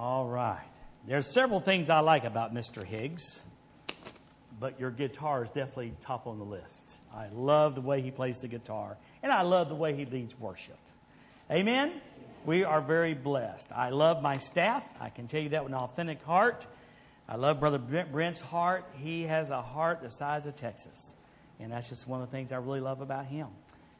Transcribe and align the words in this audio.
All 0.00 0.24
right. 0.24 0.64
There's 1.06 1.26
several 1.26 1.60
things 1.60 1.90
I 1.90 2.00
like 2.00 2.24
about 2.24 2.54
Mr. 2.54 2.86
Higgs, 2.86 3.38
but 4.58 4.80
your 4.80 4.90
guitar 4.90 5.44
is 5.44 5.50
definitely 5.50 5.92
top 6.00 6.26
on 6.26 6.38
the 6.38 6.44
list. 6.44 6.96
I 7.14 7.26
love 7.34 7.74
the 7.74 7.82
way 7.82 8.00
he 8.00 8.10
plays 8.10 8.38
the 8.38 8.48
guitar, 8.48 8.96
and 9.22 9.30
I 9.30 9.42
love 9.42 9.68
the 9.68 9.74
way 9.74 9.94
he 9.94 10.06
leads 10.06 10.40
worship. 10.40 10.78
Amen? 11.50 12.00
We 12.46 12.64
are 12.64 12.80
very 12.80 13.12
blessed. 13.12 13.72
I 13.72 13.90
love 13.90 14.22
my 14.22 14.38
staff. 14.38 14.82
I 14.98 15.10
can 15.10 15.28
tell 15.28 15.42
you 15.42 15.50
that 15.50 15.64
with 15.64 15.74
an 15.74 15.78
authentic 15.78 16.22
heart. 16.22 16.66
I 17.28 17.36
love 17.36 17.60
Brother 17.60 17.76
Brent's 17.76 18.40
heart. 18.40 18.86
He 18.94 19.24
has 19.24 19.50
a 19.50 19.60
heart 19.60 20.00
the 20.00 20.08
size 20.08 20.46
of 20.46 20.54
Texas. 20.54 21.14
And 21.58 21.72
that's 21.72 21.90
just 21.90 22.08
one 22.08 22.22
of 22.22 22.30
the 22.30 22.34
things 22.34 22.52
I 22.52 22.56
really 22.56 22.80
love 22.80 23.02
about 23.02 23.26
him. 23.26 23.48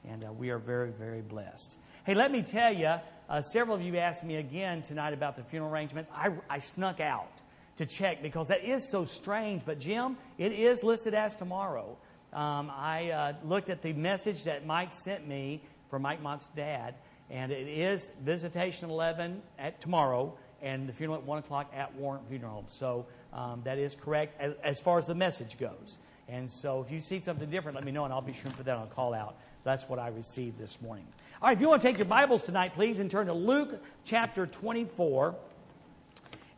And 0.09 0.25
uh, 0.25 0.33
we 0.33 0.49
are 0.49 0.59
very, 0.59 0.93
very 0.93 1.21
blessed. 1.21 1.77
Hey, 2.05 2.15
let 2.15 2.33
me 2.33 2.41
tell 2.41 2.73
you, 2.73 2.95
uh, 3.31 3.41
several 3.41 3.77
of 3.77 3.83
you 3.83 3.97
asked 3.97 4.25
me 4.25 4.37
again 4.37 4.83
tonight 4.83 5.15
about 5.15 5.37
the 5.37 5.45
funeral 5.45 5.73
arrangements. 5.73 6.11
I, 6.13 6.33
I 6.51 6.59
snuck 6.59 6.99
out 6.99 7.31
to 7.77 7.87
check 7.87 8.23
because 8.23 8.49
that 8.49 8.65
is 8.65 8.91
so 8.91 9.05
strange. 9.05 9.63
But, 9.65 9.79
Jim, 9.79 10.17
it 10.37 10.53
is 10.53 10.83
listed 10.83 11.15
as 11.15 11.37
tomorrow. 11.37 11.97
Um, 12.33 12.71
I 12.75 13.11
uh, 13.11 13.33
looked 13.45 13.71
at 13.71 13.83
the 13.83 13.93
message 13.93 14.45
that 14.45 14.67
Mike 14.67 14.93
sent 14.93 15.27
me 15.27 15.63
for 15.89 15.99
Mike 15.99 16.21
Mott's 16.21 16.49
dad, 16.49 16.95
and 17.31 17.53
it 17.53 17.69
is 17.69 18.11
visitation 18.23 18.91
11 18.91 19.41
at 19.59 19.81
tomorrow 19.81 20.35
and 20.61 20.89
the 20.89 20.93
funeral 20.93 21.19
at 21.19 21.25
1 21.25 21.39
o'clock 21.39 21.73
at 21.75 21.95
Warrant 21.95 22.29
Funeral 22.29 22.53
Home. 22.53 22.65
So 22.69 23.07
um, 23.33 23.63
that 23.65 23.79
is 23.79 23.95
correct 23.95 24.41
as, 24.41 24.55
as, 24.63 24.81
far 24.81 24.99
as 24.99 25.07
the 25.07 25.15
message 25.15 25.59
goes. 25.59 25.99
And 26.29 26.51
so 26.51 26.83
if 26.83 26.91
you 26.91 27.01
see 27.01 27.21
something 27.21 27.49
different, 27.49 27.77
let 27.77 27.85
me 27.85 27.93
know, 27.93 28.05
and 28.05 28.13
I'll 28.13 28.21
be 28.21 28.33
sure 28.33 28.51
to 28.51 28.57
put 28.57 28.67
that 28.67 28.77
on 28.77 28.87
a 28.87 28.91
call 28.91 29.15
out. 29.15 29.37
That's 29.63 29.89
what 29.89 29.99
I 29.99 30.09
received 30.09 30.59
this 30.59 30.81
morning. 30.81 31.07
All 31.43 31.49
right, 31.49 31.57
if 31.57 31.61
you 31.61 31.69
want 31.69 31.83
to 31.83 31.89
take 31.89 31.99
your 31.99 32.07
Bibles 32.07 32.43
tonight, 32.43 32.75
please, 32.75 32.99
and 32.99 33.11
turn 33.11 33.27
to 33.27 33.35
Luke 33.35 33.83
chapter 34.05 34.47
24. 34.47 35.35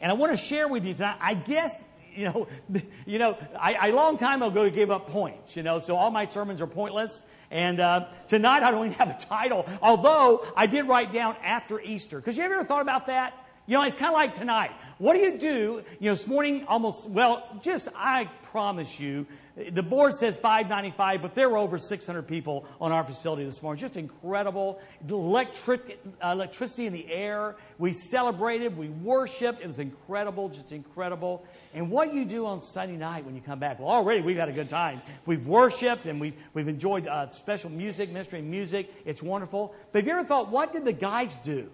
And 0.00 0.10
I 0.10 0.14
want 0.14 0.32
to 0.32 0.36
share 0.36 0.68
with 0.68 0.84
you 0.84 0.94
tonight, 0.94 1.16
I 1.20 1.34
guess, 1.34 1.76
you 2.14 2.24
know, 2.26 2.48
you 3.06 3.18
know, 3.18 3.36
I, 3.58 3.88
a 3.88 3.92
long 3.92 4.18
time 4.18 4.42
ago 4.42 4.68
gave 4.70 4.90
up 4.90 5.08
points, 5.08 5.56
you 5.56 5.62
know, 5.62 5.80
so 5.80 5.96
all 5.96 6.10
my 6.10 6.26
sermons 6.26 6.60
are 6.60 6.66
pointless. 6.66 7.24
And 7.50 7.80
uh, 7.80 8.06
tonight 8.28 8.62
I 8.62 8.70
don't 8.70 8.86
even 8.86 8.98
have 8.98 9.10
a 9.10 9.18
title, 9.18 9.66
although 9.82 10.46
I 10.56 10.66
did 10.66 10.86
write 10.86 11.12
down 11.12 11.36
after 11.42 11.80
Easter. 11.80 12.18
Because 12.18 12.36
you 12.36 12.44
ever 12.44 12.64
thought 12.64 12.82
about 12.82 13.06
that? 13.06 13.34
You 13.66 13.78
know, 13.78 13.84
it's 13.84 13.94
kind 13.94 14.08
of 14.08 14.14
like 14.14 14.34
tonight. 14.34 14.72
What 14.98 15.14
do 15.14 15.20
you 15.20 15.38
do? 15.38 15.84
You 16.00 16.10
know, 16.10 16.14
this 16.14 16.26
morning 16.26 16.64
almost, 16.66 17.08
well, 17.08 17.46
just, 17.62 17.88
I 17.94 18.28
promise 18.50 18.98
you, 18.98 19.26
the 19.56 19.84
board 19.84 20.14
says 20.14 20.36
595, 20.36 21.22
but 21.22 21.36
there 21.36 21.48
were 21.48 21.58
over 21.58 21.78
600 21.78 22.26
people 22.26 22.66
on 22.80 22.90
our 22.90 23.04
facility 23.04 23.44
this 23.44 23.62
morning. 23.62 23.80
Just 23.80 23.96
incredible. 23.96 24.80
Electric, 25.08 26.00
electricity 26.22 26.86
in 26.86 26.92
the 26.92 27.08
air. 27.12 27.54
We 27.78 27.92
celebrated, 27.92 28.76
we 28.76 28.88
worshiped. 28.88 29.62
It 29.62 29.66
was 29.68 29.78
incredible, 29.78 30.48
just 30.48 30.72
incredible. 30.72 31.44
And 31.72 31.88
what 31.88 32.12
you 32.14 32.24
do 32.24 32.46
on 32.46 32.60
Sunday 32.62 32.96
night 32.96 33.24
when 33.24 33.36
you 33.36 33.42
come 33.42 33.60
back, 33.60 33.78
well, 33.78 33.90
already 33.90 34.22
we've 34.22 34.38
had 34.38 34.48
a 34.48 34.52
good 34.52 34.70
time. 34.70 35.02
We've 35.24 35.46
worshiped 35.46 36.06
and 36.06 36.20
we've, 36.20 36.34
we've 36.52 36.68
enjoyed 36.68 37.06
uh, 37.06 37.28
special 37.28 37.70
music, 37.70 38.10
ministry 38.10 38.42
music. 38.42 38.92
It's 39.04 39.22
wonderful. 39.22 39.72
But 39.92 40.00
have 40.00 40.06
you 40.08 40.12
ever 40.14 40.24
thought, 40.26 40.50
what 40.50 40.72
did 40.72 40.84
the 40.84 40.92
guys 40.92 41.36
do? 41.38 41.70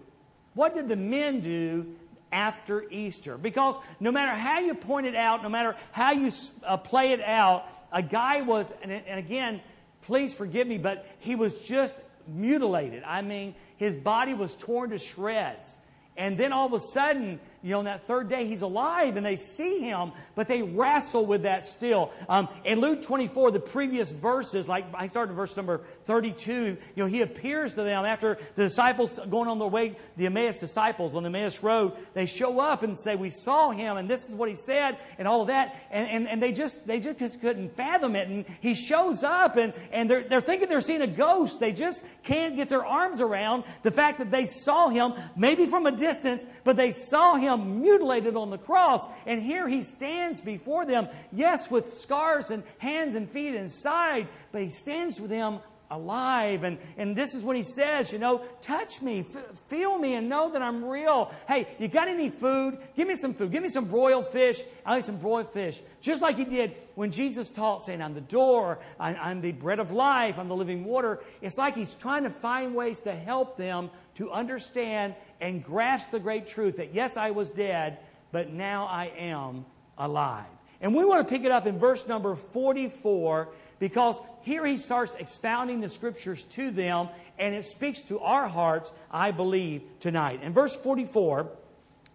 What 0.54 0.74
did 0.74 0.88
the 0.88 0.96
men 0.96 1.40
do 1.40 1.94
after 2.32 2.84
Easter? 2.90 3.38
Because 3.38 3.76
no 4.00 4.12
matter 4.12 4.32
how 4.32 4.60
you 4.60 4.74
point 4.74 5.06
it 5.06 5.14
out, 5.14 5.42
no 5.42 5.48
matter 5.48 5.76
how 5.92 6.12
you 6.12 6.30
uh, 6.66 6.76
play 6.76 7.12
it 7.12 7.20
out, 7.20 7.66
a 7.92 8.02
guy 8.02 8.42
was, 8.42 8.72
and, 8.82 8.92
and 8.92 9.18
again, 9.18 9.60
please 10.02 10.34
forgive 10.34 10.66
me, 10.66 10.78
but 10.78 11.06
he 11.20 11.34
was 11.34 11.60
just 11.62 11.96
mutilated. 12.26 13.02
I 13.04 13.22
mean, 13.22 13.54
his 13.76 13.96
body 13.96 14.34
was 14.34 14.56
torn 14.56 14.90
to 14.90 14.98
shreds. 14.98 15.78
And 16.16 16.36
then 16.36 16.52
all 16.52 16.66
of 16.66 16.72
a 16.72 16.80
sudden, 16.80 17.38
you 17.62 17.70
know, 17.70 17.80
on 17.80 17.84
that 17.86 18.04
third 18.04 18.28
day, 18.28 18.46
he's 18.46 18.62
alive 18.62 19.16
and 19.16 19.26
they 19.26 19.36
see 19.36 19.80
him, 19.80 20.12
but 20.34 20.46
they 20.46 20.62
wrestle 20.62 21.26
with 21.26 21.42
that 21.42 21.66
still. 21.66 22.12
Um, 22.28 22.48
in 22.64 22.80
Luke 22.80 23.02
24, 23.02 23.50
the 23.50 23.60
previous 23.60 24.12
verses, 24.12 24.68
like 24.68 24.86
I 24.94 25.08
started 25.08 25.32
in 25.32 25.36
verse 25.36 25.56
number 25.56 25.80
32, 26.04 26.52
you 26.52 26.78
know, 26.96 27.06
he 27.06 27.22
appears 27.22 27.74
to 27.74 27.82
them 27.82 28.04
after 28.04 28.38
the 28.54 28.64
disciples 28.64 29.18
going 29.28 29.48
on 29.48 29.58
their 29.58 29.68
way, 29.68 29.96
the 30.16 30.26
Emmaus 30.26 30.58
disciples 30.58 31.16
on 31.16 31.24
the 31.24 31.28
Emmaus 31.28 31.62
Road, 31.62 31.92
they 32.14 32.26
show 32.26 32.60
up 32.60 32.84
and 32.84 32.96
say, 32.96 33.16
We 33.16 33.30
saw 33.30 33.70
him 33.70 33.96
and 33.96 34.08
this 34.08 34.28
is 34.28 34.34
what 34.34 34.48
he 34.48 34.54
said 34.54 34.96
and 35.18 35.26
all 35.26 35.42
of 35.42 35.48
that. 35.48 35.74
And, 35.90 36.08
and, 36.08 36.28
and 36.28 36.42
they 36.42 36.52
just, 36.52 36.86
they 36.86 37.00
just 37.00 37.40
couldn't 37.40 37.74
fathom 37.74 38.14
it. 38.14 38.28
And 38.28 38.44
he 38.60 38.74
shows 38.74 39.24
up 39.24 39.56
and, 39.56 39.72
and 39.90 40.08
they're, 40.08 40.22
they're 40.22 40.40
thinking 40.40 40.68
they're 40.68 40.80
seeing 40.80 41.02
a 41.02 41.08
ghost. 41.08 41.58
They 41.58 41.72
just 41.72 42.04
can't 42.22 42.56
get 42.56 42.68
their 42.68 42.86
arms 42.86 43.20
around 43.20 43.64
the 43.82 43.90
fact 43.90 44.18
that 44.18 44.30
they 44.30 44.46
saw 44.46 44.88
him, 44.90 45.14
maybe 45.36 45.66
from 45.66 45.86
a 45.86 45.92
distance, 45.92 46.46
but 46.62 46.76
they 46.76 46.92
saw 46.92 47.34
him 47.34 47.47
him 47.48 47.80
mutilated 47.80 48.36
on 48.36 48.50
the 48.50 48.58
cross. 48.58 49.06
And 49.26 49.42
here 49.42 49.68
he 49.68 49.82
stands 49.82 50.40
before 50.40 50.86
them, 50.86 51.08
yes, 51.32 51.70
with 51.70 51.98
scars 51.98 52.50
and 52.50 52.62
hands 52.78 53.14
and 53.14 53.28
feet 53.28 53.54
inside, 53.54 54.28
but 54.52 54.62
he 54.62 54.70
stands 54.70 55.20
with 55.20 55.30
them 55.30 55.60
alive. 55.90 56.64
And, 56.64 56.78
and 56.96 57.16
this 57.16 57.34
is 57.34 57.42
what 57.42 57.56
he 57.56 57.62
says, 57.62 58.12
you 58.12 58.18
know, 58.18 58.42
touch 58.60 59.00
me, 59.00 59.20
f- 59.20 59.58
feel 59.68 59.98
me, 59.98 60.14
and 60.14 60.28
know 60.28 60.52
that 60.52 60.62
I'm 60.62 60.84
real. 60.84 61.32
Hey, 61.46 61.68
you 61.78 61.88
got 61.88 62.08
any 62.08 62.30
food? 62.30 62.78
Give 62.96 63.08
me 63.08 63.16
some 63.16 63.34
food. 63.34 63.52
Give 63.52 63.62
me 63.62 63.68
some 63.68 63.86
broiled 63.86 64.28
fish. 64.28 64.60
I'll 64.84 64.98
eat 64.98 65.04
some 65.04 65.18
broiled 65.18 65.52
fish. 65.52 65.80
Just 66.00 66.22
like 66.22 66.36
he 66.36 66.44
did 66.44 66.74
when 66.94 67.10
Jesus 67.10 67.50
taught, 67.50 67.84
saying, 67.84 68.02
I'm 68.02 68.14
the 68.14 68.20
door, 68.20 68.78
I'm, 68.98 69.16
I'm 69.20 69.40
the 69.40 69.52
bread 69.52 69.78
of 69.78 69.90
life, 69.90 70.36
I'm 70.38 70.48
the 70.48 70.56
living 70.56 70.84
water. 70.84 71.20
It's 71.40 71.56
like 71.56 71.74
he's 71.74 71.94
trying 71.94 72.24
to 72.24 72.30
find 72.30 72.74
ways 72.74 73.00
to 73.00 73.14
help 73.14 73.56
them 73.56 73.90
to 74.16 74.30
understand 74.30 75.14
and 75.40 75.64
grasp 75.64 76.10
the 76.10 76.20
great 76.20 76.48
truth 76.48 76.76
that 76.78 76.94
yes, 76.94 77.16
I 77.16 77.30
was 77.30 77.50
dead, 77.50 77.98
but 78.32 78.52
now 78.52 78.86
I 78.86 79.06
am 79.16 79.64
alive. 79.96 80.46
And 80.80 80.94
we 80.94 81.04
want 81.04 81.26
to 81.26 81.32
pick 81.32 81.44
it 81.44 81.50
up 81.50 81.66
in 81.66 81.78
verse 81.78 82.06
number 82.06 82.34
44 82.36 83.48
because 83.78 84.20
here 84.42 84.64
he 84.64 84.76
starts 84.76 85.14
expounding 85.14 85.80
the 85.80 85.88
scriptures 85.88 86.42
to 86.44 86.70
them 86.70 87.08
and 87.38 87.54
it 87.54 87.64
speaks 87.64 88.02
to 88.02 88.18
our 88.20 88.48
hearts, 88.48 88.92
I 89.10 89.30
believe, 89.30 89.82
tonight. 90.00 90.42
In 90.42 90.52
verse 90.52 90.74
44, 90.74 91.48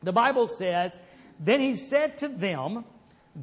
the 0.01 0.12
Bible 0.12 0.47
says, 0.47 1.00
Then 1.40 1.59
he 1.59 1.75
said 1.75 2.18
to 2.19 2.28
them, 2.28 2.84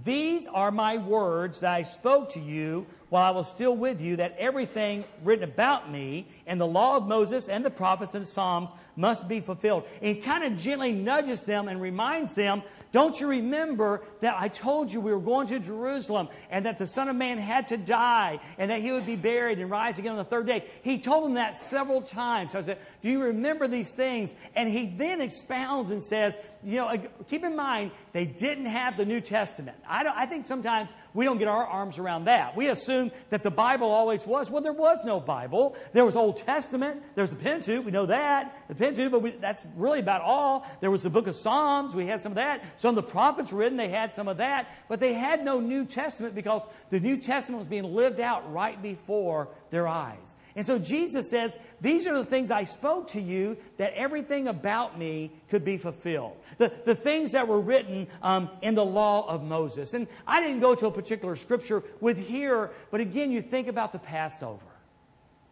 These 0.04 0.47
are 0.47 0.70
my 0.70 0.98
words 0.98 1.60
that 1.60 1.72
I 1.72 1.82
spoke 1.82 2.32
to 2.32 2.41
you 2.41 2.86
while 3.10 3.25
I 3.25 3.31
was 3.37 3.48
still 3.48 3.76
with 3.76 4.00
you, 4.00 4.16
that 4.16 4.37
everything 4.38 5.04
written 5.22 5.44
about 5.44 5.91
me 5.91 6.26
and 6.47 6.60
the 6.60 6.66
law 6.66 6.97
of 6.97 7.06
Moses 7.06 7.48
and 7.48 7.65
the 7.65 7.71
prophets 7.71 8.15
and 8.15 8.26
Psalms 8.26 8.71
must 8.97 9.28
be 9.28 9.41
fulfilled. 9.41 9.84
And 10.00 10.16
he 10.16 10.22
kind 10.22 10.44
of 10.44 10.59
gently 10.59 10.93
nudges 10.93 11.43
them 11.43 11.69
and 11.69 11.81
reminds 11.81 12.34
them, 12.34 12.62
don't 12.93 13.20
you 13.20 13.28
remember 13.28 14.03
that 14.20 14.34
I 14.37 14.49
told 14.49 14.93
you 14.93 15.00
we 15.00 15.12
were 15.12 15.20
going 15.20 15.47
to 15.49 15.60
Jerusalem 15.60 16.28
and 16.50 16.66
that 16.66 16.78
the 16.78 16.88
Son 16.88 17.09
of 17.09 17.15
Man 17.15 17.38
had 17.38 17.69
to 17.69 17.76
die 17.76 18.41
and 18.59 18.70
that 18.70 18.81
he 18.81 18.91
would 18.91 19.06
be 19.06 19.15
buried 19.16 19.60
and 19.60 19.70
rise 19.70 19.99
again 19.99 20.12
on 20.12 20.19
the 20.19 20.25
third 20.25 20.47
day? 20.47 20.65
He 20.82 20.99
told 20.99 21.25
them 21.25 21.34
that 21.34 21.56
several 21.56 22.03
times. 22.03 22.53
So 22.53 22.59
I 22.59 22.62
said, 22.62 22.78
do 23.00 23.09
you 23.09 23.22
remember 23.22 23.69
these 23.69 23.91
things? 23.91 24.34
And 24.56 24.69
he 24.69 24.87
then 24.87 25.20
expounds 25.20 25.91
and 25.91 26.03
says, 26.03 26.37
you 26.65 26.76
know, 26.76 27.00
keep 27.28 27.44
in 27.44 27.56
mind, 27.56 27.93
they 28.12 28.25
didn't 28.25 28.66
have 28.66 28.97
the 28.97 29.04
New 29.04 29.20
Testament. 29.20 29.78
I, 29.88 30.04
I 30.15 30.26
think 30.26 30.47
sometimes 30.47 30.91
we 31.15 31.25
don't 31.25 31.38
get 31.38 31.49
our 31.49 31.65
arms 31.65 31.99
around 31.99 32.25
that. 32.25 32.56
We 32.56 32.69
assume 32.69 33.00
that 33.31 33.43
the 33.43 33.50
Bible 33.50 33.91
always 33.91 34.27
was. 34.27 34.50
Well, 34.50 34.62
there 34.62 34.72
was 34.72 34.99
no 35.05 35.21
Bible. 35.21 35.77
There 35.93 36.05
was 36.05 36.16
Old 36.16 36.37
Testament. 36.37 37.03
There's 37.15 37.31
the 37.31 37.37
Pentateuch. 37.37 37.84
We 37.84 37.91
know 37.91 38.06
that. 38.06 38.55
The 38.69 38.75
Pentateuch, 38.75 39.12
but 39.12 39.22
we, 39.22 39.31
that's 39.31 39.62
really 39.77 40.00
about 40.00 40.22
all. 40.22 40.66
There 40.81 40.91
was 40.91 41.03
the 41.03 41.11
book 41.11 41.27
of 41.27 41.34
Psalms. 41.34 41.94
We 41.94 42.06
had 42.06 42.21
some 42.21 42.33
of 42.33 42.37
that. 42.37 42.62
Some 42.77 42.91
of 42.91 42.97
the 42.97 43.11
prophets 43.11 43.53
written. 43.53 43.77
They 43.77 43.88
had 43.88 44.12
some 44.12 44.28
of 44.28 44.38
that. 44.38 44.69
But 44.88 45.00
they 45.00 45.15
had 45.15 45.44
no 45.44 45.61
New 45.61 45.84
Testament 45.84 46.34
because 46.34 46.62
the 46.91 47.00
New 47.00 47.16
Testament 47.16 47.61
was 47.61 47.69
being 47.69 47.94
lived 47.94 48.21
out 48.21 48.53
right 48.53 48.81
before 48.83 49.49
their 49.71 49.88
eyes. 49.88 50.37
And 50.56 50.66
so 50.66 50.78
Jesus 50.78 51.31
says, 51.31 51.56
These 51.81 52.06
are 52.06 52.16
the 52.16 52.25
things 52.25 52.50
I 52.50 52.65
spoke 52.65 53.09
to 53.09 53.21
you 53.21 53.56
that 53.77 53.94
everything 53.94 54.49
about 54.49 54.99
me 54.99 55.31
could 55.49 55.65
be 55.65 55.77
fulfilled. 55.77 56.37
The, 56.59 56.72
the 56.84 56.94
things 56.94 57.32
that 57.32 57.47
were 57.47 57.61
written 57.61 58.08
um, 58.23 58.50
in 58.62 58.75
the 58.75 58.85
law 58.85 59.29
of 59.29 59.43
Moses. 59.43 59.94
And 59.94 60.08
I 60.26 60.41
didn't 60.41 60.61
go 60.61 60.75
to 60.75 60.87
a 60.87 60.91
particular 60.91 61.37
scripture 61.37 61.82
with 62.00 62.19
here, 62.19 62.70
but 62.91 63.00
again, 63.00 63.31
you 63.31 63.43
think 63.43 63.69
about 63.69 63.93
the 63.93 63.99
Passover. 63.99 64.61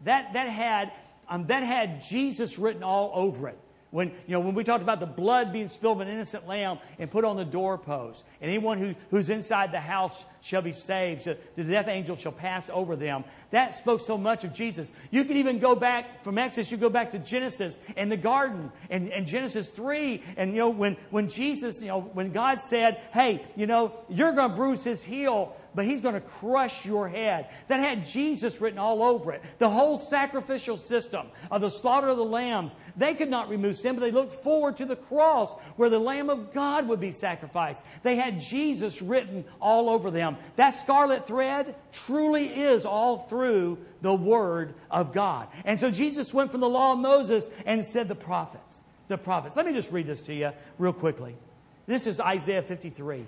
That, 0.01 0.33
that, 0.33 0.49
had, 0.49 0.91
um, 1.27 1.47
that 1.47 1.63
had 1.63 2.01
Jesus 2.01 2.59
written 2.59 2.83
all 2.83 3.11
over 3.13 3.47
it. 3.49 3.59
When, 3.91 4.09
you 4.27 4.33
know, 4.33 4.39
when 4.39 4.53
we 4.53 4.63
talked 4.63 4.83
about 4.83 4.99
the 4.99 5.07
blood 5.07 5.51
being 5.51 5.67
spilled 5.67 5.97
of 5.99 6.07
an 6.07 6.13
innocent 6.13 6.47
lamb 6.47 6.77
and 6.99 7.09
put 7.09 7.25
on 7.25 7.37
the 7.37 7.45
doorpost, 7.45 8.23
and 8.39 8.51
anyone 8.51 8.77
who, 8.77 8.93
who's 9.09 9.29
inside 9.31 9.71
the 9.71 9.79
house 9.79 10.25
shall 10.41 10.61
be 10.61 10.73
saved, 10.73 11.23
so 11.23 11.35
the 11.55 11.63
death 11.63 11.87
angel 11.87 12.15
shall 12.15 12.31
pass 12.31 12.69
over 12.71 12.95
them. 12.95 13.23
That 13.49 13.73
spoke 13.73 14.01
so 14.01 14.15
much 14.15 14.43
of 14.43 14.53
Jesus. 14.53 14.91
You 15.09 15.25
can 15.25 15.37
even 15.37 15.57
go 15.57 15.75
back 15.75 16.23
from 16.23 16.37
Exodus, 16.37 16.71
you 16.71 16.77
go 16.77 16.89
back 16.89 17.11
to 17.11 17.19
Genesis 17.19 17.79
and 17.97 18.11
the 18.11 18.17
garden 18.17 18.71
and, 18.91 19.09
and 19.11 19.25
Genesis 19.25 19.69
3. 19.71 20.23
And, 20.37 20.51
you 20.51 20.57
know, 20.59 20.69
when, 20.69 20.95
when 21.09 21.27
Jesus, 21.27 21.81
you 21.81 21.87
know, 21.87 22.01
when 22.01 22.31
God 22.31 22.61
said, 22.61 23.01
hey, 23.11 23.43
you 23.55 23.65
know, 23.65 23.93
you're 24.07 24.33
going 24.33 24.51
to 24.51 24.55
bruise 24.55 24.83
his 24.83 25.03
heel, 25.03 25.55
but 25.79 25.85
he's 25.85 26.01
going 26.01 26.13
to 26.13 26.19
crush 26.19 26.85
your 26.85 27.07
head. 27.07 27.47
That 27.69 27.79
had 27.79 28.03
Jesus 28.03 28.59
written 28.59 28.77
all 28.77 29.01
over 29.01 29.31
it. 29.31 29.41
The 29.59 29.69
whole 29.69 29.97
sacrificial 29.97 30.75
system 30.75 31.27
of 31.49 31.61
the 31.61 31.69
slaughter 31.69 32.09
of 32.09 32.17
the 32.17 32.25
lambs, 32.25 32.75
they 32.97 33.13
could 33.13 33.29
not 33.29 33.47
remove 33.47 33.77
sin, 33.77 33.95
but 33.95 34.01
they 34.01 34.11
looked 34.11 34.43
forward 34.43 34.75
to 34.75 34.85
the 34.85 34.97
cross 34.97 35.53
where 35.77 35.89
the 35.89 35.97
Lamb 35.97 36.29
of 36.29 36.53
God 36.53 36.89
would 36.89 36.99
be 36.99 37.13
sacrificed. 37.13 37.81
They 38.03 38.17
had 38.17 38.41
Jesus 38.41 39.01
written 39.01 39.45
all 39.61 39.89
over 39.89 40.11
them. 40.11 40.35
That 40.57 40.71
scarlet 40.71 41.25
thread 41.25 41.73
truly 41.93 42.47
is 42.47 42.85
all 42.85 43.19
through 43.19 43.77
the 44.01 44.13
Word 44.13 44.73
of 44.91 45.13
God. 45.13 45.47
And 45.63 45.79
so 45.79 45.91
Jesus 45.91 46.33
went 46.33 46.51
from 46.51 46.59
the 46.59 46.67
law 46.67 46.91
of 46.91 46.99
Moses 46.99 47.47
and 47.65 47.85
said 47.85 48.09
the 48.09 48.15
prophets. 48.15 48.83
The 49.07 49.17
prophets. 49.17 49.55
Let 49.55 49.65
me 49.65 49.71
just 49.71 49.93
read 49.93 50.07
this 50.07 50.23
to 50.23 50.33
you 50.33 50.51
real 50.77 50.91
quickly. 50.91 51.37
This 51.85 52.05
is 52.05 52.19
Isaiah 52.19 52.63
53. 52.63 53.25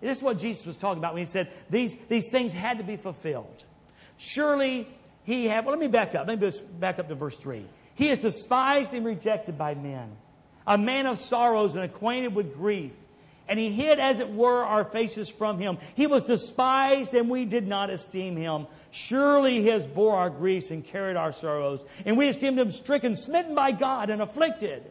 This 0.00 0.18
is 0.18 0.22
what 0.22 0.38
Jesus 0.38 0.64
was 0.64 0.76
talking 0.76 0.98
about 0.98 1.14
when 1.14 1.22
he 1.22 1.26
said 1.26 1.48
these, 1.70 1.96
these 2.08 2.30
things 2.30 2.52
had 2.52 2.78
to 2.78 2.84
be 2.84 2.96
fulfilled. 2.96 3.64
Surely 4.16 4.88
he 5.24 5.46
had, 5.46 5.64
well, 5.64 5.72
let 5.72 5.80
me 5.80 5.88
back 5.88 6.14
up. 6.14 6.26
Let 6.26 6.40
me 6.40 6.46
just 6.46 6.80
back 6.80 6.98
up 6.98 7.08
to 7.08 7.14
verse 7.14 7.36
3. 7.36 7.64
He 7.94 8.10
is 8.10 8.20
despised 8.20 8.94
and 8.94 9.04
rejected 9.04 9.58
by 9.58 9.74
men, 9.74 10.10
a 10.66 10.78
man 10.78 11.06
of 11.06 11.18
sorrows 11.18 11.74
and 11.74 11.84
acquainted 11.84 12.34
with 12.34 12.54
grief. 12.54 12.92
And 13.48 13.58
he 13.58 13.70
hid, 13.70 13.98
as 13.98 14.20
it 14.20 14.30
were, 14.30 14.62
our 14.62 14.84
faces 14.84 15.30
from 15.30 15.58
him. 15.58 15.78
He 15.94 16.06
was 16.06 16.22
despised, 16.24 17.14
and 17.14 17.30
we 17.30 17.46
did 17.46 17.66
not 17.66 17.88
esteem 17.88 18.36
him. 18.36 18.66
Surely 18.90 19.62
he 19.62 19.68
has 19.68 19.86
bore 19.86 20.16
our 20.16 20.28
griefs 20.28 20.70
and 20.70 20.84
carried 20.84 21.16
our 21.16 21.32
sorrows. 21.32 21.84
And 22.04 22.18
we 22.18 22.28
esteemed 22.28 22.58
him 22.58 22.70
stricken, 22.70 23.16
smitten 23.16 23.54
by 23.54 23.72
God, 23.72 24.10
and 24.10 24.20
afflicted 24.20 24.84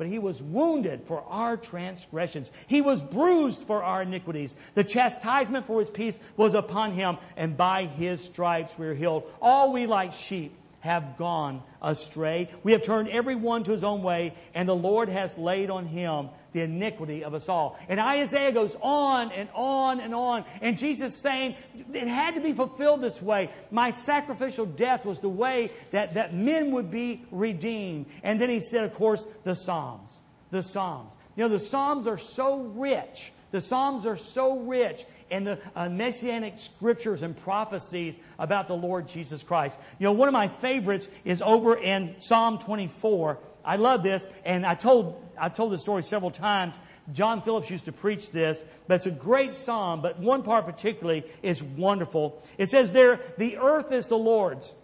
but 0.00 0.08
he 0.08 0.18
was 0.18 0.42
wounded 0.42 1.02
for 1.02 1.22
our 1.24 1.58
transgressions. 1.58 2.50
He 2.66 2.80
was 2.80 3.02
bruised 3.02 3.60
for 3.60 3.82
our 3.82 4.00
iniquities. 4.00 4.56
The 4.74 4.82
chastisement 4.82 5.66
for 5.66 5.78
his 5.78 5.90
peace 5.90 6.18
was 6.38 6.54
upon 6.54 6.92
him, 6.92 7.18
and 7.36 7.54
by 7.54 7.84
his 7.84 8.24
stripes 8.24 8.78
we 8.78 8.86
are 8.86 8.94
healed. 8.94 9.30
All 9.42 9.74
we 9.74 9.86
like 9.86 10.14
sheep 10.14 10.54
have 10.80 11.16
gone 11.16 11.62
astray. 11.80 12.50
We 12.62 12.72
have 12.72 12.82
turned 12.82 13.08
every 13.08 13.34
one 13.34 13.64
to 13.64 13.72
his 13.72 13.84
own 13.84 14.02
way, 14.02 14.34
and 14.54 14.68
the 14.68 14.76
Lord 14.76 15.08
has 15.08 15.36
laid 15.38 15.70
on 15.70 15.86
him 15.86 16.30
the 16.52 16.62
iniquity 16.62 17.22
of 17.22 17.34
us 17.34 17.48
all. 17.48 17.78
And 17.88 18.00
Isaiah 18.00 18.52
goes 18.52 18.76
on 18.80 19.30
and 19.32 19.48
on 19.54 20.00
and 20.00 20.14
on. 20.14 20.44
And 20.60 20.76
Jesus 20.76 21.14
saying, 21.14 21.54
it 21.92 22.08
had 22.08 22.34
to 22.34 22.40
be 22.40 22.52
fulfilled 22.52 23.02
this 23.02 23.22
way. 23.22 23.50
My 23.70 23.90
sacrificial 23.90 24.66
death 24.66 25.04
was 25.04 25.20
the 25.20 25.28
way 25.28 25.70
that, 25.92 26.14
that 26.14 26.34
men 26.34 26.72
would 26.72 26.90
be 26.90 27.24
redeemed. 27.30 28.06
And 28.22 28.40
then 28.40 28.50
he 28.50 28.60
said, 28.60 28.84
of 28.84 28.94
course, 28.94 29.26
the 29.44 29.54
Psalms. 29.54 30.20
The 30.50 30.62
Psalms. 30.62 31.14
You 31.36 31.44
know, 31.44 31.48
the 31.48 31.58
Psalms 31.60 32.06
are 32.06 32.18
so 32.18 32.62
rich. 32.62 33.32
The 33.52 33.60
Psalms 33.60 34.06
are 34.06 34.16
so 34.16 34.60
rich 34.60 35.04
and 35.30 35.46
the 35.46 35.58
uh, 35.74 35.88
messianic 35.88 36.58
scriptures 36.58 37.22
and 37.22 37.36
prophecies 37.36 38.18
about 38.38 38.68
the 38.68 38.74
Lord 38.74 39.08
Jesus 39.08 39.42
Christ. 39.42 39.78
You 39.98 40.04
know, 40.04 40.12
one 40.12 40.28
of 40.28 40.32
my 40.32 40.48
favorites 40.48 41.08
is 41.24 41.42
over 41.42 41.76
in 41.76 42.14
Psalm 42.18 42.58
24. 42.58 43.38
I 43.64 43.76
love 43.76 44.02
this, 44.02 44.26
and 44.44 44.64
I 44.64 44.74
told 44.74 45.22
I 45.38 45.48
told 45.48 45.72
this 45.72 45.82
story 45.82 46.02
several 46.02 46.30
times. 46.30 46.78
John 47.12 47.42
Phillips 47.42 47.70
used 47.70 47.86
to 47.86 47.92
preach 47.92 48.30
this, 48.30 48.64
but 48.86 48.94
it's 48.94 49.06
a 49.06 49.10
great 49.10 49.54
psalm, 49.54 50.02
but 50.02 50.18
one 50.18 50.42
part 50.42 50.66
particularly 50.66 51.24
is 51.42 51.62
wonderful. 51.62 52.42
It 52.58 52.68
says 52.68 52.92
there, 52.92 53.20
the 53.38 53.56
earth 53.56 53.90
is 53.90 54.06
the 54.06 54.18
Lord's 54.18 54.74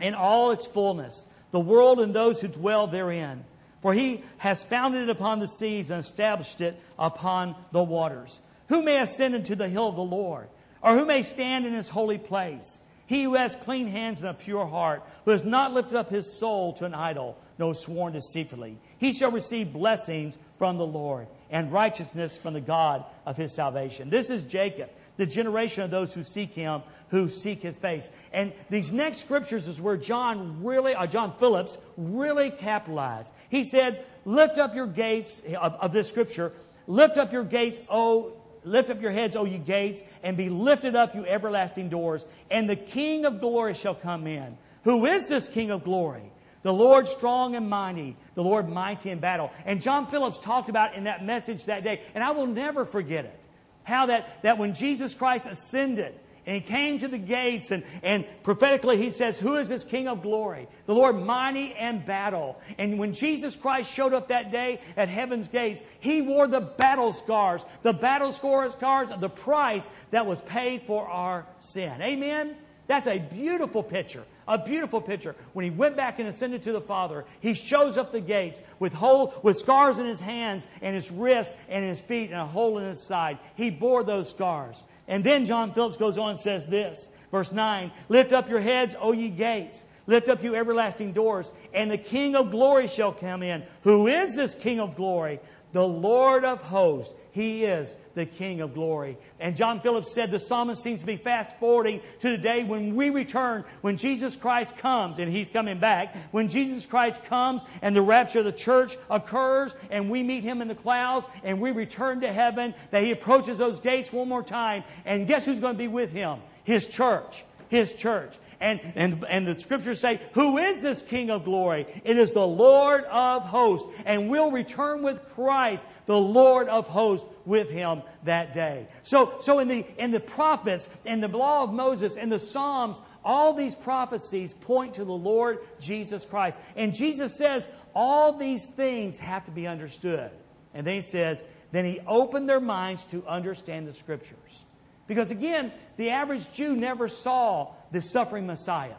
in 0.00 0.14
all 0.14 0.52
its 0.52 0.64
fullness, 0.64 1.26
the 1.50 1.60
world 1.60 2.00
and 2.00 2.14
those 2.14 2.40
who 2.40 2.48
dwell 2.48 2.86
therein. 2.86 3.44
For 3.80 3.92
he 3.94 4.24
has 4.38 4.64
founded 4.64 5.04
it 5.04 5.10
upon 5.10 5.38
the 5.38 5.48
seas 5.48 5.90
and 5.90 6.02
established 6.02 6.60
it 6.60 6.80
upon 6.98 7.54
the 7.72 7.82
waters. 7.82 8.40
Who 8.68 8.82
may 8.82 9.00
ascend 9.00 9.34
into 9.34 9.56
the 9.56 9.68
hill 9.68 9.88
of 9.88 9.96
the 9.96 10.02
Lord? 10.02 10.48
Or 10.82 10.96
who 10.96 11.06
may 11.06 11.22
stand 11.22 11.66
in 11.66 11.72
his 11.72 11.88
holy 11.88 12.18
place? 12.18 12.82
He 13.06 13.22
who 13.22 13.34
has 13.34 13.56
clean 13.56 13.86
hands 13.86 14.20
and 14.20 14.28
a 14.28 14.34
pure 14.34 14.66
heart, 14.66 15.02
who 15.24 15.30
has 15.30 15.42
not 15.42 15.72
lifted 15.72 15.96
up 15.96 16.10
his 16.10 16.30
soul 16.30 16.74
to 16.74 16.84
an 16.84 16.94
idol, 16.94 17.38
nor 17.58 17.74
sworn 17.74 18.12
deceitfully. 18.12 18.78
He 18.98 19.14
shall 19.14 19.30
receive 19.30 19.72
blessings 19.72 20.38
from 20.58 20.76
the 20.76 20.86
Lord 20.86 21.26
and 21.50 21.72
righteousness 21.72 22.36
from 22.36 22.52
the 22.52 22.60
God 22.60 23.04
of 23.24 23.38
his 23.38 23.54
salvation. 23.54 24.10
This 24.10 24.28
is 24.28 24.44
Jacob, 24.44 24.90
the 25.16 25.24
generation 25.24 25.84
of 25.84 25.90
those 25.90 26.12
who 26.12 26.22
seek 26.22 26.52
him, 26.52 26.82
who 27.08 27.28
seek 27.28 27.62
his 27.62 27.78
face. 27.78 28.06
And 28.30 28.52
these 28.68 28.92
next 28.92 29.20
scriptures 29.20 29.66
is 29.66 29.80
where 29.80 29.96
John 29.96 30.62
really, 30.62 30.92
or 30.92 31.00
uh, 31.00 31.06
John 31.06 31.34
Phillips 31.38 31.78
really 31.96 32.50
capitalized. 32.50 33.32
He 33.48 33.64
said, 33.64 34.04
lift 34.26 34.58
up 34.58 34.74
your 34.74 34.86
gates 34.86 35.40
of, 35.58 35.72
of 35.74 35.94
this 35.94 36.10
scripture, 36.10 36.52
lift 36.86 37.16
up 37.16 37.32
your 37.32 37.44
gates, 37.44 37.80
O 37.88 38.34
Lift 38.68 38.90
up 38.90 39.00
your 39.00 39.10
heads, 39.10 39.34
O 39.34 39.44
ye 39.44 39.58
gates, 39.58 40.02
and 40.22 40.36
be 40.36 40.48
lifted 40.50 40.94
up, 40.94 41.14
you 41.14 41.24
everlasting 41.24 41.88
doors, 41.88 42.26
and 42.50 42.68
the 42.68 42.76
King 42.76 43.24
of 43.24 43.40
glory 43.40 43.74
shall 43.74 43.94
come 43.94 44.26
in. 44.26 44.56
Who 44.84 45.06
is 45.06 45.28
this 45.28 45.48
King 45.48 45.70
of 45.70 45.84
glory? 45.84 46.30
The 46.62 46.72
Lord 46.72 47.08
strong 47.08 47.56
and 47.56 47.70
mighty, 47.70 48.16
the 48.34 48.42
Lord 48.42 48.68
mighty 48.68 49.10
in 49.10 49.20
battle. 49.20 49.50
And 49.64 49.80
John 49.80 50.06
Phillips 50.08 50.38
talked 50.38 50.68
about 50.68 50.94
in 50.94 51.04
that 51.04 51.24
message 51.24 51.64
that 51.64 51.84
day, 51.84 52.02
and 52.14 52.22
I 52.22 52.32
will 52.32 52.46
never 52.46 52.84
forget 52.84 53.24
it. 53.24 53.38
How 53.84 54.06
that, 54.06 54.42
that 54.42 54.58
when 54.58 54.74
Jesus 54.74 55.14
Christ 55.14 55.46
ascended, 55.46 56.14
and 56.48 56.54
he 56.54 56.62
came 56.62 56.98
to 57.00 57.08
the 57.08 57.18
gates, 57.18 57.70
and, 57.72 57.84
and 58.02 58.24
prophetically 58.42 58.96
he 58.96 59.10
says, 59.10 59.38
Who 59.38 59.56
is 59.56 59.68
this 59.68 59.84
King 59.84 60.08
of 60.08 60.22
glory? 60.22 60.66
The 60.86 60.94
Lord 60.94 61.16
mighty 61.16 61.74
and 61.74 62.06
battle. 62.06 62.58
And 62.78 62.98
when 62.98 63.12
Jesus 63.12 63.54
Christ 63.54 63.92
showed 63.92 64.14
up 64.14 64.28
that 64.28 64.50
day 64.50 64.80
at 64.96 65.10
heaven's 65.10 65.48
gates, 65.48 65.82
he 66.00 66.22
wore 66.22 66.48
the 66.48 66.62
battle 66.62 67.12
scars, 67.12 67.66
the 67.82 67.92
battle 67.92 68.32
scars 68.32 69.10
of 69.10 69.20
the 69.20 69.28
price 69.28 69.86
that 70.10 70.24
was 70.24 70.40
paid 70.40 70.84
for 70.84 71.06
our 71.06 71.44
sin. 71.58 72.00
Amen? 72.00 72.56
That's 72.86 73.06
a 73.06 73.18
beautiful 73.18 73.82
picture. 73.82 74.24
A 74.48 74.56
beautiful 74.56 75.02
picture. 75.02 75.36
When 75.52 75.64
he 75.64 75.70
went 75.70 75.94
back 75.94 76.18
and 76.18 76.26
ascended 76.26 76.62
to 76.62 76.72
the 76.72 76.80
Father, 76.80 77.26
he 77.40 77.52
shows 77.52 77.98
up 77.98 78.12
the 78.12 78.20
gates 78.20 78.60
with 78.80 78.94
hole, 78.94 79.34
with 79.42 79.58
scars 79.58 79.98
in 79.98 80.06
his 80.06 80.20
hands 80.20 80.66
and 80.80 80.94
his 80.94 81.10
wrists 81.10 81.54
and 81.68 81.84
his 81.84 82.00
feet 82.00 82.30
and 82.30 82.40
a 82.40 82.46
hole 82.46 82.78
in 82.78 82.84
his 82.84 83.02
side. 83.02 83.38
He 83.56 83.68
bore 83.68 84.02
those 84.02 84.30
scars. 84.30 84.82
And 85.06 85.22
then 85.22 85.44
John 85.44 85.74
Phillips 85.74 85.98
goes 85.98 86.16
on 86.16 86.30
and 86.30 86.40
says 86.40 86.64
this, 86.64 87.10
verse 87.30 87.52
9 87.52 87.92
Lift 88.08 88.32
up 88.32 88.48
your 88.48 88.60
heads, 88.60 88.96
O 88.98 89.12
ye 89.12 89.28
gates. 89.28 89.84
Lift 90.06 90.30
up 90.30 90.42
you 90.42 90.54
everlasting 90.54 91.12
doors, 91.12 91.52
and 91.74 91.90
the 91.90 91.98
King 91.98 92.34
of 92.34 92.50
glory 92.50 92.88
shall 92.88 93.12
come 93.12 93.42
in. 93.42 93.62
Who 93.82 94.06
is 94.06 94.34
this 94.34 94.54
King 94.54 94.80
of 94.80 94.96
glory? 94.96 95.38
The 95.72 95.86
Lord 95.86 96.44
of 96.44 96.62
hosts. 96.62 97.14
He 97.32 97.64
is 97.64 97.96
the 98.14 98.26
King 98.26 98.62
of 98.62 98.74
glory. 98.74 99.16
And 99.38 99.54
John 99.54 99.80
Phillips 99.80 100.12
said 100.12 100.30
the 100.30 100.40
psalmist 100.40 100.82
seems 100.82 101.00
to 101.00 101.06
be 101.06 101.16
fast 101.16 101.56
forwarding 101.58 102.00
to 102.20 102.30
the 102.30 102.38
day 102.38 102.64
when 102.64 102.96
we 102.96 103.10
return, 103.10 103.64
when 103.80 103.96
Jesus 103.96 104.34
Christ 104.34 104.76
comes, 104.78 105.18
and 105.18 105.30
he's 105.30 105.50
coming 105.50 105.78
back. 105.78 106.16
When 106.32 106.48
Jesus 106.48 106.84
Christ 106.84 107.24
comes 107.26 107.62
and 107.80 107.94
the 107.94 108.02
rapture 108.02 108.40
of 108.40 108.44
the 108.44 108.52
church 108.52 108.96
occurs, 109.08 109.74
and 109.90 110.10
we 110.10 110.22
meet 110.22 110.42
him 110.42 110.62
in 110.62 110.68
the 110.68 110.74
clouds, 110.74 111.26
and 111.44 111.60
we 111.60 111.70
return 111.70 112.22
to 112.22 112.32
heaven, 112.32 112.74
that 112.90 113.04
he 113.04 113.12
approaches 113.12 113.58
those 113.58 113.78
gates 113.78 114.12
one 114.12 114.28
more 114.28 114.42
time. 114.42 114.82
And 115.04 115.28
guess 115.28 115.44
who's 115.44 115.60
going 115.60 115.74
to 115.74 115.78
be 115.78 115.88
with 115.88 116.10
him? 116.10 116.38
His 116.64 116.86
church. 116.86 117.44
His 117.68 117.92
church. 117.92 118.36
And, 118.60 118.80
and, 118.96 119.24
and 119.28 119.46
the 119.46 119.58
scriptures 119.58 120.00
say, 120.00 120.20
Who 120.32 120.58
is 120.58 120.82
this 120.82 121.02
King 121.02 121.30
of 121.30 121.44
glory? 121.44 121.86
It 122.04 122.18
is 122.18 122.32
the 122.32 122.46
Lord 122.46 123.04
of 123.04 123.42
hosts. 123.42 123.88
And 124.04 124.28
we'll 124.28 124.50
return 124.50 125.02
with 125.02 125.28
Christ, 125.30 125.84
the 126.06 126.18
Lord 126.18 126.68
of 126.68 126.88
hosts, 126.88 127.28
with 127.44 127.70
him 127.70 128.02
that 128.24 128.54
day. 128.54 128.88
So, 129.02 129.34
so 129.40 129.60
in, 129.60 129.68
the, 129.68 129.86
in 129.96 130.10
the 130.10 130.20
prophets, 130.20 130.88
in 131.04 131.20
the 131.20 131.28
law 131.28 131.62
of 131.62 131.72
Moses, 131.72 132.16
in 132.16 132.30
the 132.30 132.40
Psalms, 132.40 133.00
all 133.24 133.52
these 133.52 133.74
prophecies 133.74 134.52
point 134.52 134.94
to 134.94 135.04
the 135.04 135.12
Lord 135.12 135.58
Jesus 135.80 136.24
Christ. 136.24 136.58
And 136.76 136.94
Jesus 136.94 137.36
says, 137.36 137.68
all 137.94 138.32
these 138.32 138.66
things 138.66 139.18
have 139.18 139.44
to 139.44 139.50
be 139.50 139.66
understood. 139.66 140.30
And 140.74 140.86
then 140.86 140.94
he 140.94 141.02
says, 141.02 141.42
then 141.70 141.84
he 141.84 142.00
opened 142.06 142.48
their 142.48 142.60
minds 142.60 143.04
to 143.06 143.26
understand 143.26 143.86
the 143.86 143.92
scriptures. 143.92 144.64
Because 145.06 145.30
again, 145.30 145.72
the 145.96 146.10
average 146.10 146.52
Jew 146.52 146.76
never 146.76 147.08
saw 147.08 147.74
the 147.90 148.02
suffering 148.02 148.46
Messiah. 148.46 148.96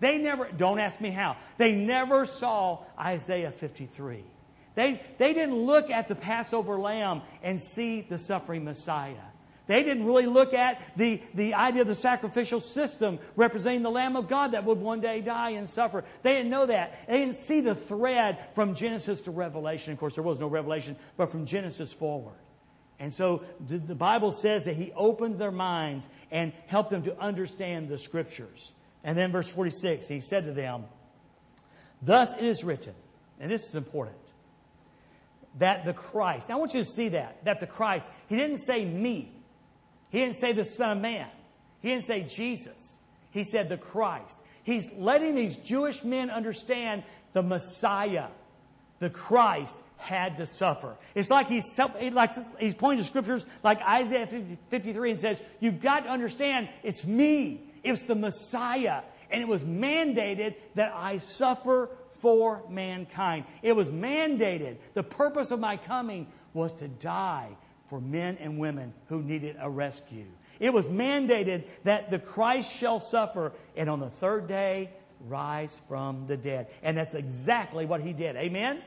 They 0.00 0.18
never, 0.18 0.48
don't 0.50 0.80
ask 0.80 1.00
me 1.00 1.10
how, 1.10 1.36
they 1.58 1.72
never 1.72 2.26
saw 2.26 2.84
Isaiah 2.98 3.52
53. 3.52 4.24
They, 4.74 5.02
they 5.18 5.34
didn't 5.34 5.56
look 5.56 5.90
at 5.90 6.08
the 6.08 6.14
Passover 6.14 6.78
lamb 6.78 7.22
and 7.42 7.60
see 7.60 8.00
the 8.00 8.18
suffering 8.18 8.64
Messiah. 8.64 9.14
They 9.66 9.84
didn't 9.84 10.04
really 10.04 10.26
look 10.26 10.54
at 10.54 10.82
the, 10.96 11.22
the 11.34 11.54
idea 11.54 11.82
of 11.82 11.88
the 11.88 11.94
sacrificial 11.94 12.58
system 12.58 13.18
representing 13.36 13.82
the 13.82 13.90
Lamb 13.90 14.16
of 14.16 14.28
God 14.28 14.52
that 14.52 14.64
would 14.64 14.78
one 14.78 15.00
day 15.00 15.20
die 15.20 15.50
and 15.50 15.68
suffer. 15.68 16.04
They 16.22 16.34
didn't 16.34 16.50
know 16.50 16.66
that. 16.66 17.06
They 17.06 17.18
didn't 17.18 17.36
see 17.36 17.60
the 17.60 17.74
thread 17.74 18.38
from 18.54 18.74
Genesis 18.74 19.22
to 19.22 19.30
Revelation. 19.30 19.92
Of 19.92 20.00
course, 20.00 20.16
there 20.16 20.24
was 20.24 20.40
no 20.40 20.48
Revelation, 20.48 20.96
but 21.16 21.30
from 21.30 21.46
Genesis 21.46 21.92
forward. 21.92 22.34
And 23.02 23.12
so 23.12 23.42
the 23.58 23.96
Bible 23.96 24.30
says 24.30 24.66
that 24.66 24.76
he 24.76 24.92
opened 24.92 25.40
their 25.40 25.50
minds 25.50 26.08
and 26.30 26.52
helped 26.68 26.90
them 26.90 27.02
to 27.02 27.20
understand 27.20 27.88
the 27.88 27.98
scriptures. 27.98 28.70
And 29.02 29.18
then 29.18 29.32
verse 29.32 29.48
46, 29.48 30.06
he 30.06 30.20
said 30.20 30.44
to 30.44 30.52
them, 30.52 30.84
Thus 32.00 32.32
it 32.32 32.44
is 32.44 32.62
written, 32.62 32.94
and 33.40 33.50
this 33.50 33.68
is 33.68 33.74
important, 33.74 34.14
that 35.58 35.84
the 35.84 35.92
Christ, 35.92 36.48
now 36.48 36.54
I 36.54 36.58
want 36.60 36.74
you 36.74 36.84
to 36.84 36.88
see 36.88 37.08
that, 37.08 37.44
that 37.44 37.58
the 37.58 37.66
Christ, 37.66 38.08
he 38.28 38.36
didn't 38.36 38.58
say 38.58 38.84
me. 38.84 39.32
He 40.10 40.18
didn't 40.20 40.36
say 40.36 40.52
the 40.52 40.62
Son 40.62 40.98
of 40.98 41.02
Man. 41.02 41.26
He 41.80 41.88
didn't 41.88 42.04
say 42.04 42.22
Jesus. 42.22 43.00
He 43.32 43.42
said 43.42 43.68
the 43.68 43.78
Christ. 43.78 44.38
He's 44.62 44.86
letting 44.92 45.34
these 45.34 45.56
Jewish 45.56 46.04
men 46.04 46.30
understand 46.30 47.02
the 47.32 47.42
Messiah, 47.42 48.28
the 49.00 49.10
Christ, 49.10 49.76
had 50.02 50.36
to 50.36 50.46
suffer. 50.46 50.96
It's 51.14 51.30
like 51.30 51.48
he's, 51.48 51.78
like 51.78 52.32
he's 52.58 52.74
pointing 52.74 53.02
to 53.02 53.08
scriptures 53.08 53.44
like 53.62 53.80
Isaiah 53.82 54.26
53 54.70 55.10
and 55.10 55.20
says, 55.20 55.42
You've 55.60 55.80
got 55.80 56.04
to 56.04 56.10
understand 56.10 56.68
it's 56.82 57.04
me. 57.04 57.62
It's 57.82 58.02
the 58.02 58.14
Messiah. 58.14 59.02
And 59.30 59.40
it 59.40 59.48
was 59.48 59.62
mandated 59.62 60.56
that 60.74 60.92
I 60.94 61.18
suffer 61.18 61.88
for 62.20 62.62
mankind. 62.68 63.44
It 63.62 63.74
was 63.74 63.88
mandated. 63.88 64.76
The 64.94 65.02
purpose 65.02 65.50
of 65.50 65.58
my 65.58 65.76
coming 65.76 66.26
was 66.54 66.74
to 66.74 66.88
die 66.88 67.56
for 67.88 68.00
men 68.00 68.36
and 68.38 68.58
women 68.58 68.92
who 69.08 69.22
needed 69.22 69.56
a 69.58 69.68
rescue. 69.68 70.26
It 70.60 70.72
was 70.72 70.86
mandated 70.88 71.64
that 71.84 72.10
the 72.10 72.18
Christ 72.18 72.72
shall 72.72 73.00
suffer 73.00 73.52
and 73.76 73.90
on 73.90 74.00
the 74.00 74.10
third 74.10 74.46
day 74.46 74.90
rise 75.28 75.80
from 75.88 76.26
the 76.26 76.36
dead. 76.36 76.68
And 76.82 76.96
that's 76.96 77.14
exactly 77.14 77.86
what 77.86 78.00
he 78.00 78.12
did. 78.12 78.36
Amen? 78.36 78.82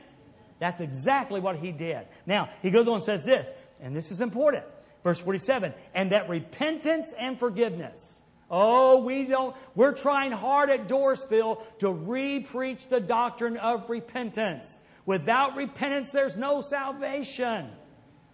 That's 0.58 0.80
exactly 0.80 1.40
what 1.40 1.56
he 1.56 1.72
did. 1.72 2.06
Now, 2.24 2.50
he 2.62 2.70
goes 2.70 2.88
on 2.88 2.94
and 2.94 3.02
says 3.02 3.24
this, 3.24 3.52
and 3.80 3.94
this 3.94 4.10
is 4.10 4.20
important. 4.20 4.64
Verse 5.02 5.20
47 5.20 5.72
and 5.94 6.10
that 6.10 6.28
repentance 6.28 7.12
and 7.16 7.38
forgiveness. 7.38 8.22
Oh, 8.50 9.02
we 9.02 9.24
don't, 9.24 9.56
we're 9.74 9.94
trying 9.94 10.32
hard 10.32 10.70
at 10.70 10.88
Doorsville 10.88 11.62
to 11.78 11.90
re 11.90 12.40
preach 12.40 12.88
the 12.88 13.00
doctrine 13.00 13.56
of 13.56 13.88
repentance. 13.88 14.80
Without 15.04 15.56
repentance, 15.56 16.10
there's 16.10 16.36
no 16.36 16.60
salvation. 16.60 17.70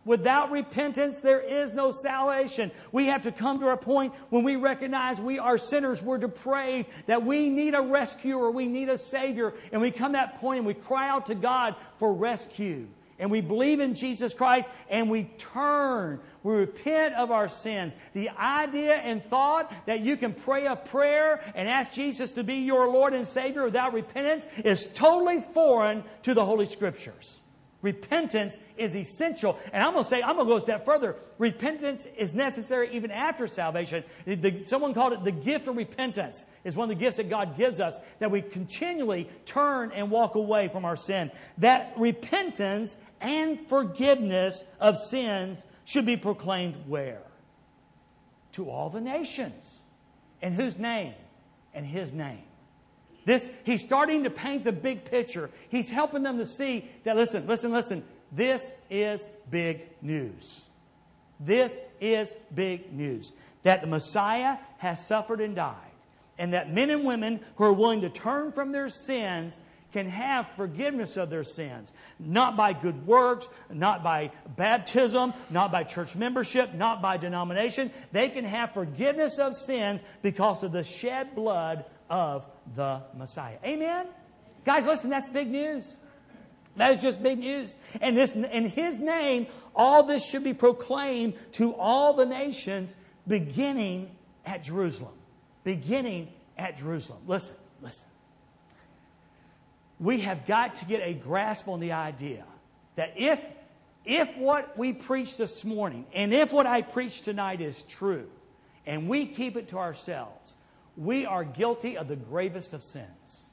Without 0.04 0.50
repentance, 0.50 1.18
there 1.18 1.40
is 1.40 1.72
no 1.72 1.92
salvation. 1.92 2.72
We 2.90 3.06
have 3.06 3.22
to 3.22 3.32
come 3.32 3.60
to 3.60 3.68
a 3.68 3.76
point 3.76 4.12
when 4.30 4.42
we 4.42 4.56
recognize 4.56 5.20
we 5.20 5.38
are 5.38 5.58
sinners, 5.58 6.02
we're 6.02 6.18
depraved, 6.18 6.88
that 7.06 7.24
we 7.24 7.48
need 7.48 7.74
a 7.74 7.82
rescuer, 7.82 8.50
we 8.50 8.66
need 8.66 8.88
a 8.88 8.98
Savior. 8.98 9.54
And 9.70 9.80
we 9.80 9.92
come 9.92 10.12
that 10.12 10.40
point 10.40 10.58
and 10.58 10.66
we 10.66 10.74
cry 10.74 11.08
out 11.08 11.26
to 11.26 11.36
God 11.36 11.76
for 11.98 12.12
rescue. 12.12 12.88
And 13.20 13.30
we 13.30 13.40
believe 13.40 13.78
in 13.78 13.94
Jesus 13.94 14.34
Christ 14.34 14.68
and 14.90 15.08
we 15.08 15.24
turn. 15.38 16.18
We 16.42 16.54
repent 16.56 17.14
of 17.14 17.30
our 17.30 17.48
sins. 17.48 17.94
The 18.14 18.30
idea 18.30 18.94
and 18.94 19.22
thought 19.22 19.72
that 19.86 20.00
you 20.00 20.16
can 20.16 20.32
pray 20.34 20.66
a 20.66 20.74
prayer 20.74 21.40
and 21.54 21.68
ask 21.68 21.92
Jesus 21.92 22.32
to 22.32 22.42
be 22.42 22.56
your 22.56 22.88
Lord 22.88 23.14
and 23.14 23.24
Savior 23.24 23.64
without 23.64 23.92
repentance 23.92 24.48
is 24.64 24.86
totally 24.86 25.40
foreign 25.40 26.02
to 26.22 26.34
the 26.34 26.44
Holy 26.44 26.66
Scriptures. 26.66 27.41
Repentance 27.82 28.56
is 28.76 28.94
essential. 28.94 29.58
And 29.72 29.82
I'm 29.82 29.92
going 29.92 30.04
to 30.04 30.10
say, 30.10 30.22
I'm 30.22 30.36
going 30.36 30.46
to 30.46 30.52
go 30.52 30.56
a 30.56 30.60
step 30.60 30.84
further. 30.84 31.16
Repentance 31.38 32.06
is 32.16 32.32
necessary 32.32 32.94
even 32.94 33.10
after 33.10 33.48
salvation. 33.48 34.04
The, 34.24 34.64
someone 34.64 34.94
called 34.94 35.12
it 35.12 35.24
the 35.24 35.32
gift 35.32 35.66
of 35.66 35.76
repentance. 35.76 36.44
Is 36.62 36.76
one 36.76 36.88
of 36.90 36.96
the 36.96 37.04
gifts 37.04 37.16
that 37.16 37.28
God 37.28 37.56
gives 37.56 37.80
us 37.80 37.98
that 38.20 38.30
we 38.30 38.40
continually 38.40 39.28
turn 39.46 39.90
and 39.90 40.12
walk 40.12 40.36
away 40.36 40.68
from 40.68 40.84
our 40.84 40.94
sin. 40.94 41.32
That 41.58 41.92
repentance 41.96 42.96
and 43.20 43.66
forgiveness 43.68 44.64
of 44.78 44.96
sins 44.96 45.58
should 45.84 46.06
be 46.06 46.16
proclaimed 46.16 46.76
where? 46.86 47.22
To 48.52 48.70
all 48.70 48.90
the 48.90 49.00
nations. 49.00 49.82
In 50.40 50.52
whose 50.52 50.78
name? 50.78 51.14
In 51.74 51.84
His 51.84 52.12
name. 52.12 52.44
This, 53.24 53.48
he's 53.64 53.84
starting 53.84 54.24
to 54.24 54.30
paint 54.30 54.64
the 54.64 54.72
big 54.72 55.04
picture. 55.04 55.50
He's 55.68 55.90
helping 55.90 56.22
them 56.22 56.38
to 56.38 56.46
see 56.46 56.90
that, 57.04 57.16
listen, 57.16 57.46
listen, 57.46 57.72
listen, 57.72 58.04
this 58.32 58.70
is 58.90 59.28
big 59.50 59.82
news. 60.00 60.68
This 61.38 61.78
is 62.00 62.34
big 62.54 62.92
news. 62.92 63.32
That 63.62 63.80
the 63.80 63.86
Messiah 63.86 64.56
has 64.78 65.06
suffered 65.06 65.40
and 65.40 65.54
died, 65.54 65.76
and 66.38 66.54
that 66.54 66.72
men 66.72 66.90
and 66.90 67.04
women 67.04 67.40
who 67.56 67.64
are 67.64 67.72
willing 67.72 68.00
to 68.00 68.10
turn 68.10 68.52
from 68.52 68.72
their 68.72 68.88
sins 68.88 69.60
can 69.92 70.08
have 70.08 70.48
forgiveness 70.56 71.16
of 71.16 71.30
their 71.30 71.44
sins. 71.44 71.92
Not 72.18 72.56
by 72.56 72.72
good 72.72 73.06
works, 73.06 73.48
not 73.70 74.02
by 74.02 74.32
baptism, 74.56 75.34
not 75.50 75.70
by 75.70 75.84
church 75.84 76.16
membership, 76.16 76.74
not 76.74 77.02
by 77.02 77.18
denomination. 77.18 77.90
They 78.10 78.30
can 78.30 78.44
have 78.44 78.72
forgiveness 78.72 79.38
of 79.38 79.54
sins 79.54 80.02
because 80.22 80.62
of 80.62 80.72
the 80.72 80.84
shed 80.84 81.34
blood 81.34 81.84
of 82.08 82.46
the 82.74 83.02
Messiah. 83.16 83.58
Amen? 83.64 84.06
Guys, 84.64 84.86
listen, 84.86 85.10
that's 85.10 85.28
big 85.28 85.50
news. 85.50 85.96
That 86.76 86.92
is 86.92 87.02
just 87.02 87.22
big 87.22 87.38
news. 87.38 87.74
And 88.00 88.16
this, 88.16 88.34
in 88.34 88.68
His 88.68 88.98
name, 88.98 89.46
all 89.74 90.04
this 90.04 90.24
should 90.24 90.44
be 90.44 90.54
proclaimed 90.54 91.34
to 91.52 91.74
all 91.74 92.14
the 92.14 92.26
nations, 92.26 92.94
beginning 93.26 94.10
at 94.46 94.64
Jerusalem. 94.64 95.12
Beginning 95.64 96.28
at 96.56 96.78
Jerusalem. 96.78 97.20
Listen, 97.26 97.54
listen. 97.80 98.06
We 100.00 100.20
have 100.20 100.46
got 100.46 100.76
to 100.76 100.84
get 100.84 101.00
a 101.02 101.14
grasp 101.14 101.68
on 101.68 101.80
the 101.80 101.92
idea 101.92 102.44
that 102.96 103.14
if, 103.16 103.44
if 104.04 104.36
what 104.36 104.76
we 104.76 104.92
preach 104.92 105.36
this 105.36 105.64
morning 105.64 106.06
and 106.12 106.32
if 106.34 106.52
what 106.52 106.66
I 106.66 106.82
preach 106.82 107.22
tonight 107.22 107.60
is 107.60 107.82
true, 107.82 108.28
and 108.84 109.08
we 109.08 109.26
keep 109.26 109.56
it 109.56 109.68
to 109.68 109.78
ourselves, 109.78 110.54
we 110.96 111.26
are 111.26 111.44
guilty 111.44 111.96
of 111.96 112.08
the 112.08 112.16
gravest 112.16 112.72
of 112.72 112.82
sins. 112.82 113.48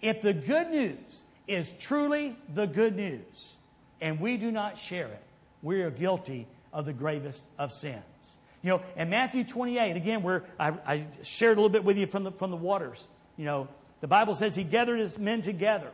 If 0.00 0.22
the 0.22 0.32
good 0.32 0.70
news 0.70 1.24
is 1.46 1.72
truly 1.72 2.36
the 2.52 2.66
good 2.66 2.96
news 2.96 3.56
and 4.00 4.20
we 4.20 4.36
do 4.36 4.50
not 4.50 4.78
share 4.78 5.06
it, 5.06 5.22
we 5.62 5.82
are 5.82 5.90
guilty 5.90 6.46
of 6.72 6.84
the 6.86 6.92
gravest 6.92 7.44
of 7.58 7.72
sins. 7.72 8.38
You 8.62 8.70
know, 8.70 8.82
in 8.96 9.10
Matthew 9.10 9.44
28, 9.44 9.96
again, 9.96 10.22
where 10.22 10.44
I, 10.58 10.72
I 10.86 11.06
shared 11.22 11.56
a 11.56 11.60
little 11.60 11.72
bit 11.72 11.84
with 11.84 11.98
you 11.98 12.06
from 12.06 12.24
the, 12.24 12.32
from 12.32 12.50
the 12.50 12.56
waters, 12.56 13.06
you 13.36 13.44
know, 13.44 13.68
the 14.00 14.08
Bible 14.08 14.34
says 14.34 14.54
he 14.54 14.64
gathered 14.64 14.98
his 14.98 15.18
men 15.18 15.42
together 15.42 15.90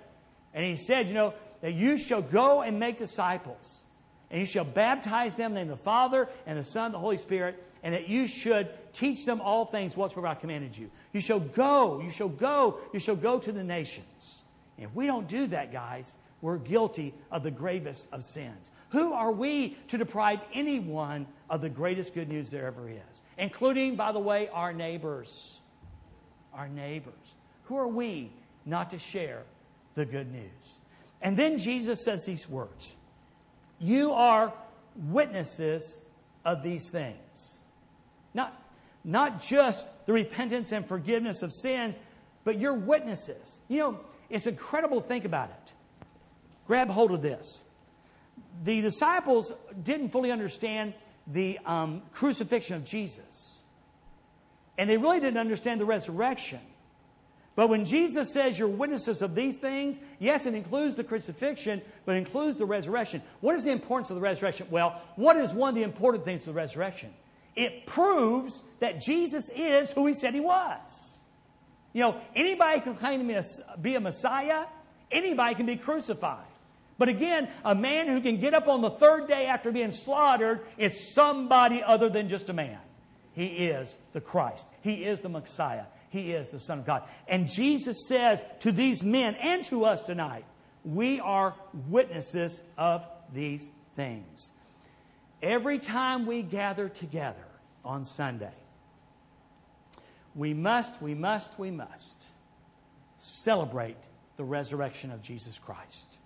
and 0.55 0.65
he 0.65 0.77
said, 0.77 1.09
you 1.09 1.15
know, 1.15 1.35
that 1.61 1.75
you 1.75 1.97
shall 1.97 2.23
go 2.23 2.63
and 2.63 2.81
make 2.81 2.99
disciples 2.99 3.85
and 4.33 4.41
you 4.41 4.47
shall 4.47 4.65
baptize 4.65 5.37
them 5.37 5.51
in 5.51 5.55
the 5.55 5.61
name 5.61 5.71
of 5.71 5.79
the 5.79 5.85
Father 5.85 6.29
and 6.47 6.59
the 6.59 6.65
Son 6.65 6.87
and 6.87 6.95
the 6.95 6.99
Holy 6.99 7.19
Spirit 7.19 7.63
and 7.83 7.95
that 7.95 8.09
you 8.09 8.27
should 8.27 8.69
teach 8.93 9.27
them 9.27 9.41
all 9.41 9.67
things 9.67 9.97
whatsoever 9.97 10.27
I 10.27 10.35
commanded 10.35 10.77
you. 10.77 10.91
You 11.13 11.21
shall 11.21 11.41
go, 11.41 12.01
you 12.01 12.11
shall 12.11 12.29
go, 12.29 12.79
you 12.93 13.01
shall 13.01 13.17
go 13.17 13.39
to 13.39 13.53
the 13.53 13.63
nations. 13.63 14.45
And 14.77 14.87
if 14.87 14.95
we 14.95 15.07
don't 15.07 15.29
do 15.29 15.49
that, 15.49 15.73
guys, 15.73 16.15
we're 16.41 16.59
guilty 16.59 17.13
of 17.31 17.43
the 17.43 17.51
gravest 17.51 18.09
of 18.11 18.25
sins. 18.25 18.71
Who 18.91 19.13
are 19.13 19.33
we 19.33 19.77
to 19.89 19.99
deprive 19.99 20.41
anyone 20.53 21.27
of 21.51 21.61
the 21.61 21.69
greatest 21.69 22.15
good 22.15 22.29
news 22.29 22.51
there 22.51 22.67
ever 22.67 22.89
is? 22.89 23.23
Including, 23.39 23.97
by 23.97 24.13
the 24.13 24.19
way, 24.19 24.49
our 24.49 24.73
neighbors. 24.73 25.61
Our 26.55 26.69
neighbors. 26.69 27.35
Who 27.65 27.77
are 27.77 27.89
we 27.89 28.33
not 28.65 28.91
to 28.91 28.99
share 28.99 29.43
the 29.95 30.05
good 30.05 30.31
news? 30.33 30.81
And 31.21 31.37
then 31.37 31.59
Jesus 31.59 32.05
says 32.05 32.25
these 32.27 32.49
words 32.49 32.97
You 33.83 34.13
are 34.13 34.53
witnesses 34.97 36.01
of 36.45 36.63
these 36.63 36.89
things. 36.89 37.59
Not, 38.33 38.57
not 39.05 39.43
just 39.43 40.07
the 40.07 40.13
repentance 40.13 40.71
and 40.71 40.87
forgiveness 40.87 41.43
of 41.43 41.53
sins, 41.53 41.99
but 42.45 42.59
you're 42.59 42.75
witnesses. 42.75 43.59
You 43.69 43.79
know, 43.79 44.01
it's 44.31 44.47
incredible 44.47 45.01
to 45.01 45.07
think 45.07 45.25
about 45.25 45.51
it. 45.51 45.73
Grab 46.67 46.89
hold 46.89 47.11
of 47.11 47.23
this. 47.23 47.63
The 48.65 48.81
disciples 48.81 49.53
didn't 49.83 50.11
fully 50.11 50.31
understand 50.31 50.95
the 51.27 51.59
um, 51.67 52.03
crucifixion 52.13 52.77
of 52.77 52.85
Jesus, 52.85 53.65
and 54.79 54.89
they 54.89 54.97
really 54.97 55.21
didn't 55.21 55.39
understand 55.39 55.81
the 55.81 55.85
resurrection. 55.85 56.61
But 57.55 57.69
when 57.69 57.85
Jesus 57.85 58.33
says 58.33 58.59
you're 58.59 58.69
witnesses 58.69 59.21
of 59.21 59.35
these 59.35 59.59
things, 59.59 60.01
yes, 60.19 60.47
it 60.47 60.55
includes 60.55 60.95
the 60.95 61.05
crucifixion, 61.05 61.83
but 62.07 62.17
includes 62.17 62.57
the 62.57 62.65
resurrection. 62.65 63.23
What 63.41 63.57
is 63.57 63.65
the 63.65 63.73
importance 63.73 64.09
of 64.11 64.17
the 64.17 64.23
resurrection? 64.23 64.69
Well, 64.71 65.01
what 65.17 65.37
is 65.37 65.53
one 65.53 65.71
of 65.71 65.75
the 65.75 65.83
important 65.83 66.25
things 66.25 66.41
of 66.43 66.47
the 66.47 66.53
resurrection? 66.53 67.13
It 67.55 67.87
proves 67.87 68.63
that 68.81 69.03
Jesus 69.03 69.51
is 69.55 69.91
who 69.93 70.07
he 70.07 70.15
said 70.15 70.33
he 70.33 70.41
was. 70.41 71.21
You 71.93 72.01
know, 72.01 72.21
anybody 72.35 72.81
can 72.81 72.95
claim 72.95 73.29
to 73.29 73.45
be 73.81 73.97
a 73.97 74.01
Messiah, 74.01 74.65
anybody 75.11 75.55
can 75.55 75.67
be 75.67 75.77
crucified. 75.77 76.47
But 76.97 77.11
again, 77.11 77.49
a 77.65 77.75
man 77.75 78.09
who 78.09 78.21
can 78.23 78.39
get 78.39 78.55
up 78.55 78.69
on 78.69 78.81
the 78.81 78.91
third 78.91 79.29
day 79.29 79.47
after 79.47 79.73
being 79.73 79.93
slaughtered 79.93 80.61
is 80.79 81.13
somebody 81.13 81.83
other 81.83 82.09
than 82.09 82.29
just 82.31 82.49
a 82.49 82.53
man. 82.55 82.79
He 83.35 83.47
is 83.47 83.99
the 84.13 84.21
Christ. 84.21 84.67
He 84.83 85.05
is 85.05 85.21
the 85.21 85.29
Messiah. 85.29 85.85
He 86.13 86.33
is 86.33 86.51
the 86.51 86.61
Son 86.61 86.79
of 86.79 86.87
God. 86.87 87.03
And 87.27 87.49
Jesus 87.49 88.07
says 88.07 88.45
to 88.61 88.71
these 88.71 89.03
men 89.03 89.35
and 89.35 89.65
to 89.67 89.85
us 89.85 90.03
tonight, 90.03 90.45
we 90.85 91.19
are 91.21 91.55
witnesses 91.89 92.63
of 92.79 93.05
these 93.33 93.71
things 93.97 94.53
every 95.43 95.79
time 95.79 96.25
we 96.25 96.43
gather 96.43 96.89
together 96.89 97.45
on 97.85 98.05
Sunday, 98.05 98.55
we 100.35 100.55
must, 100.55 101.03
we 101.03 101.15
must, 101.15 101.59
we 101.59 101.71
must 101.71 102.25
celebrate 103.19 103.97
the 104.37 104.45
resurrection 104.45 105.11
of 105.11 105.21
Jesus 105.21 105.59
Christ. 105.59 106.19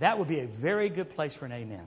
That 0.00 0.18
would 0.18 0.28
be 0.28 0.40
a 0.40 0.46
very 0.46 0.88
good 0.88 1.10
place 1.10 1.34
for 1.34 1.46
an 1.46 1.52
amen. 1.52 1.86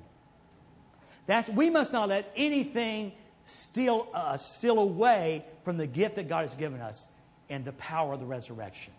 That's, 1.26 1.50
we 1.50 1.70
must 1.70 1.92
not 1.92 2.08
let 2.08 2.32
anything 2.38 3.12
steal, 3.48 4.08
uh, 4.14 4.38
steal 4.38 4.80
away 4.80 5.46
from 5.64 5.78
the 5.78 5.88
gift 5.88 6.16
that 6.16 6.30
God 6.30 6.42
has 6.44 6.56
given 6.56 6.82
us 6.82 7.08
and 7.50 7.66
the 7.66 7.74
power 7.74 8.14
of 8.14 8.20
the 8.20 8.26
resurrection. 8.26 8.94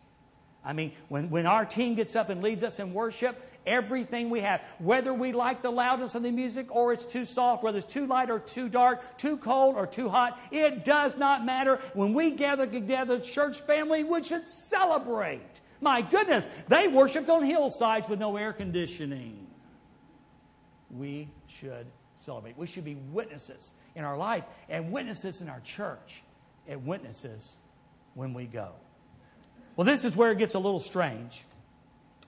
I 0.65 0.73
mean, 0.73 0.93
when, 1.09 1.31
when 1.31 1.47
our 1.47 1.65
team 1.65 1.95
gets 1.95 2.17
up 2.17 2.31
and 2.31 2.43
leads 2.43 2.65
us 2.65 2.79
in 2.79 2.93
worship, 2.93 3.41
everything 3.67 4.31
we 4.31 4.41
have, 4.41 4.61
whether 4.79 5.15
we 5.15 5.33
like 5.33 5.63
the 5.63 5.71
loudness 5.71 6.15
of 6.15 6.23
the 6.23 6.31
music 6.31 6.75
or 6.75 6.93
it's 6.93 7.07
too 7.07 7.25
soft, 7.25 7.63
whether 7.63 7.79
it's 7.79 7.93
too 7.93 8.07
light 8.07 8.31
or 8.31 8.39
too 8.39 8.69
dark, 8.69 9.19
too 9.19 9.37
cold 9.37 9.77
or 9.77 9.87
too 9.87 10.09
hot, 10.09 10.39
it 10.51 10.85
does 10.85 11.17
not 11.17 11.45
matter. 11.45 11.81
When 11.95 12.13
we 12.13 12.33
gather 12.33 12.67
together, 12.67 13.21
church 13.21 13.61
family, 13.61 14.03
we 14.05 14.23
should 14.23 14.47
celebrate. 14.47 15.61
My 15.81 16.03
goodness, 16.03 16.51
they 16.67 16.89
worshiped 16.89 17.31
on 17.31 17.45
hillsides 17.45 18.09
with 18.09 18.19
no 18.19 18.37
air 18.37 18.53
conditioning. 18.53 19.47
We 20.91 21.29
should 21.47 21.87
celebrate. 22.17 22.59
We 22.59 22.67
should 22.67 22.85
be 22.85 22.97
witnesses 23.13 23.71
in 23.99 24.05
our 24.05 24.17
life 24.17 24.45
and 24.69 24.93
witnesses 24.93 25.43
in 25.43 25.49
our 25.51 25.61
church 25.61 26.23
and 26.69 26.87
witnesses 26.87 27.59
when 28.15 28.33
we 28.33 28.47
go. 28.47 28.71
Well, 29.77 29.85
this 29.85 30.05
is 30.05 30.17
where 30.17 30.31
it 30.31 30.39
gets 30.39 30.55
a 30.55 30.59
little 30.59 30.81
strange. 30.81 31.45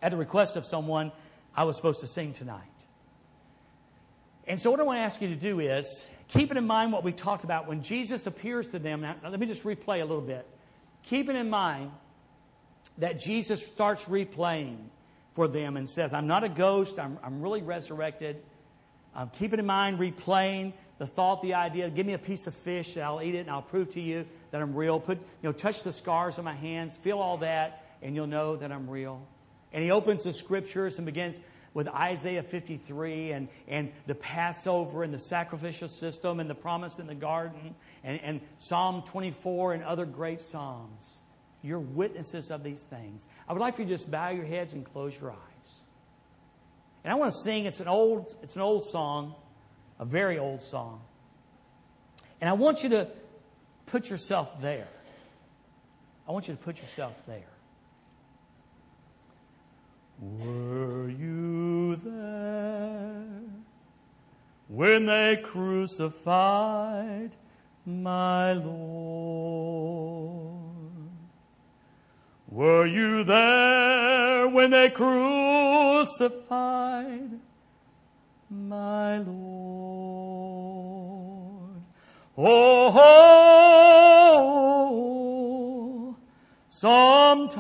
At 0.03 0.11
the 0.11 0.17
request 0.17 0.57
of 0.57 0.67
someone, 0.67 1.13
I 1.55 1.65
was 1.65 1.77
supposed 1.77 2.01
to 2.01 2.07
sing 2.07 2.33
tonight. 2.33 2.65
And 4.47 4.61
so, 4.61 4.71
what 4.71 4.81
I 4.81 4.83
want 4.83 4.97
to 4.99 5.03
ask 5.03 5.23
you 5.23 5.29
to 5.29 5.37
do 5.37 5.61
is, 5.61 6.07
keeping 6.29 6.57
in 6.57 6.67
mind 6.67 6.93
what 6.93 7.05
we 7.05 7.13
talked 7.13 7.45
about 7.45 7.69
when 7.69 7.83
Jesus 7.83 8.27
appears 8.27 8.69
to 8.71 8.79
them. 8.79 9.03
Now, 9.03 9.17
let 9.23 9.39
me 9.39 9.47
just 9.47 9.63
replay 9.63 10.01
a 10.01 10.05
little 10.05 10.21
bit. 10.21 10.47
Keeping 11.05 11.37
in 11.37 11.51
mind 11.51 11.93
that 12.99 13.21
Jesus 13.21 13.65
starts 13.65 14.07
replaying 14.07 14.79
for 15.33 15.47
them 15.47 15.77
and 15.77 15.89
says, 15.89 16.13
I'm 16.13 16.27
not 16.27 16.43
a 16.43 16.49
ghost, 16.49 16.99
I'm, 16.99 17.19
I'm 17.23 17.41
really 17.43 17.63
resurrected. 17.63 18.43
Um, 19.15 19.31
keep 19.39 19.53
it 19.53 19.61
in 19.61 19.67
mind, 19.67 19.99
replaying 19.99 20.73
the 21.01 21.07
thought, 21.07 21.41
the 21.41 21.55
idea. 21.55 21.89
Give 21.89 22.05
me 22.05 22.13
a 22.13 22.19
piece 22.19 22.47
of 22.47 22.55
fish, 22.55 22.95
and 22.95 23.03
I'll 23.03 23.23
eat 23.23 23.35
it, 23.35 23.39
and 23.39 23.51
I'll 23.51 23.63
prove 23.63 23.95
to 23.95 24.01
you 24.03 24.27
that 24.51 24.61
I'm 24.61 24.75
real. 24.75 25.01
Put, 25.01 25.17
you 25.17 25.49
know, 25.49 25.53
touch 25.53 25.83
the 25.83 25.95
scars 25.95 26.39
on 26.39 26.45
my 26.45 26.55
hands, 26.55 26.99
feel 26.99 27.21
all 27.21 27.39
that, 27.39 27.87
and 28.03 28.15
you'll 28.15 28.27
know 28.27 28.57
that 28.57 28.71
I'm 28.71 28.89
real. 28.89 29.27
And 29.73 29.83
he 29.83 29.91
opens 29.91 30.25
the 30.25 30.35
scriptures 30.35 30.99
and 30.99 31.07
begins 31.07 31.41
with 31.73 31.89
Isaiah 31.89 32.43
53 32.43 33.33
and, 33.33 33.49
and 33.67 33.93
the 34.07 34.15
Passover 34.15 35.03
and 35.03 35.15
the 35.15 35.19
sacrificial 35.19 35.89
system 35.89 36.39
and 36.39 36.51
the 36.51 36.55
promise 36.55 36.99
in 36.99 37.07
the 37.07 37.15
garden 37.15 37.75
and, 38.05 38.21
and 38.21 38.41
Psalm 38.59 39.03
24 39.07 39.73
and 39.73 39.83
other 39.83 40.05
great 40.05 40.43
Psalms. 40.43 41.21
You're 41.63 41.81
witnesses 41.81 42.51
of 42.51 42.63
these 42.63 42.85
things. 42.85 43.27
I 43.49 43.55
would 43.55 43.61
like 43.61 43.77
for 43.77 43.83
you 43.83 43.89
to 43.89 43.95
just 43.95 44.11
bow 44.11 44.29
your 44.29 44.45
heads 44.45 44.75
and 44.75 44.85
close 44.85 45.19
your 45.19 45.31
eyes. 45.31 45.81
And 47.05 47.13
I 47.13 47.17
want 47.17 47.33
to 47.33 47.39
sing, 47.39 47.65
it's 47.65 47.81
an 47.81 47.89
old, 47.89 48.35
it's 48.43 48.57
an 48.57 48.63
old 48.63 48.85
song, 48.85 49.35
a 50.01 50.05
very 50.05 50.39
old 50.39 50.61
song. 50.63 51.01
And 52.41 52.51
I 52.51 52.55
want 52.55 52.83
you 52.83 52.89
to 52.89 53.07
put 53.87 54.11
yourself 54.11 54.61
there. 54.61 54.89
I 56.27 56.33
want 56.33 56.49
you 56.49 56.55
to 56.55 56.61
put 56.61 56.81
yourself 56.81 57.15
there. 57.27 57.45
Were 60.21 61.09
you 61.09 61.97
there 61.97 63.27
when 64.69 65.07
they 65.07 65.37
crucified 65.43 67.31
my 67.85 68.55
Lord? 68.55 68.71
Were 72.49 72.87
you 72.87 73.23
there 73.25 74.49
when 74.49 74.71
they 74.71 74.89
crucified 74.91 76.11
my 78.71 79.19
Lord? 79.19 79.33
Oh, 82.39 82.93
oh, 86.07 86.17
sometimes 86.69 87.57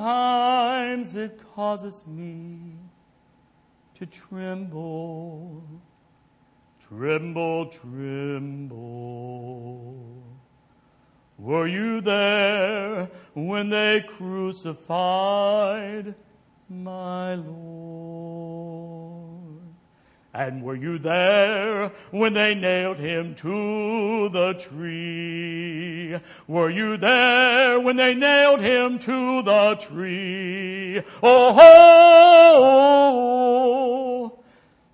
it 1.16 1.40
causes 1.52 2.04
me 2.06 2.76
to 3.94 4.06
tremble, 4.06 5.64
tremble, 6.80 7.66
tremble. 7.66 8.76
Were 11.38 11.66
you 11.66 12.00
there 12.00 13.10
when 13.34 13.68
they 13.68 14.04
crucified 14.06 14.54
my 16.68 17.34
Lord? 17.34 19.29
And 20.32 20.62
were 20.62 20.76
you 20.76 20.99
there 20.99 21.88
when 22.12 22.34
they 22.34 22.54
nailed 22.54 22.99
him 22.99 23.34
to 23.36 24.28
the 24.28 24.54
tree? 24.54 26.16
Were 26.47 26.71
you 26.71 26.97
there 26.97 27.80
when 27.80 27.97
they 27.97 28.14
nailed 28.14 28.60
him 28.60 29.00
to 29.00 29.43
the 29.43 29.75
tree? 29.80 31.02
Oh, 31.21 31.50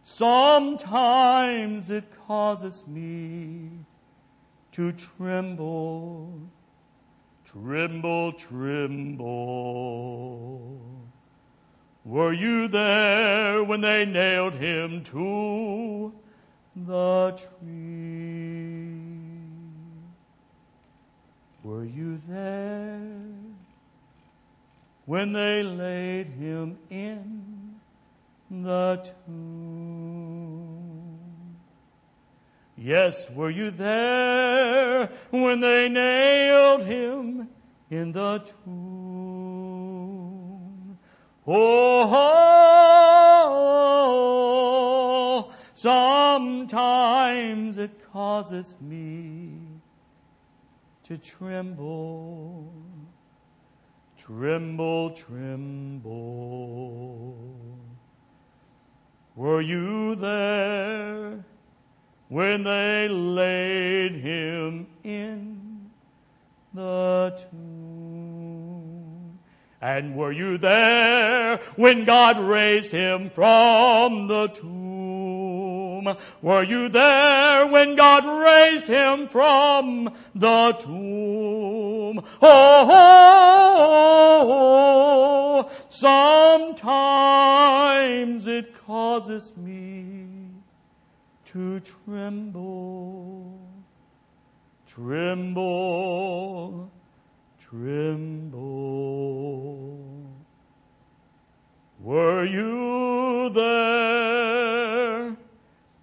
sometimes 0.02 1.90
it 1.90 2.04
causes 2.26 2.86
me 2.86 3.72
to 4.72 4.92
tremble, 4.92 6.40
tremble, 7.44 8.32
tremble. 8.32 9.26
Were 12.06 12.32
you 12.32 12.68
there 12.68 13.64
when 13.64 13.80
they 13.80 14.06
nailed 14.06 14.52
him 14.54 15.02
to 15.06 16.14
the 16.76 17.32
tree? 17.32 19.00
Were 21.64 21.84
you 21.84 22.18
there 22.28 23.10
when 25.04 25.32
they 25.32 25.64
laid 25.64 26.28
him 26.28 26.78
in 26.90 27.74
the 28.52 29.12
tomb? 29.26 30.38
Yes, 32.78 33.32
were 33.32 33.50
you 33.50 33.72
there 33.72 35.10
when 35.30 35.58
they 35.58 35.88
nailed 35.88 36.84
him 36.84 37.48
in 37.90 38.12
the 38.12 38.48
tomb? 38.64 38.95
Oh, 41.46 41.62
sometimes 45.74 47.78
it 47.78 47.92
causes 48.12 48.74
me 48.80 49.60
to 51.04 51.16
tremble, 51.18 52.72
tremble, 54.16 55.10
tremble. 55.10 56.08
Were 59.36 59.60
you 59.60 60.16
there? 60.16 61.44
when 62.28 62.64
they 62.64 63.08
laid 63.08 64.12
him 64.12 64.86
in 65.04 65.90
the 66.74 67.46
tomb. 67.50 67.85
And 69.86 70.16
were 70.16 70.32
you 70.32 70.58
there 70.58 71.58
when 71.76 72.04
God 72.04 72.40
raised 72.40 72.90
him 72.90 73.30
from 73.30 74.26
the 74.26 74.48
tomb? 74.48 76.16
Were 76.42 76.64
you 76.64 76.88
there 76.88 77.68
when 77.68 77.94
God 77.94 78.24
raised 78.24 78.88
him 78.88 79.28
from 79.28 80.12
the 80.34 80.72
tomb? 80.72 82.20
Oh, 82.42 83.70
sometimes 85.88 86.88
it 88.48 88.74
causes 88.88 89.56
me 89.56 90.26
to 91.44 91.78
tremble, 91.78 93.60
tremble, 94.88 96.90
tremble. 97.60 99.45
Were 102.06 102.44
you 102.44 103.50
there 103.50 105.36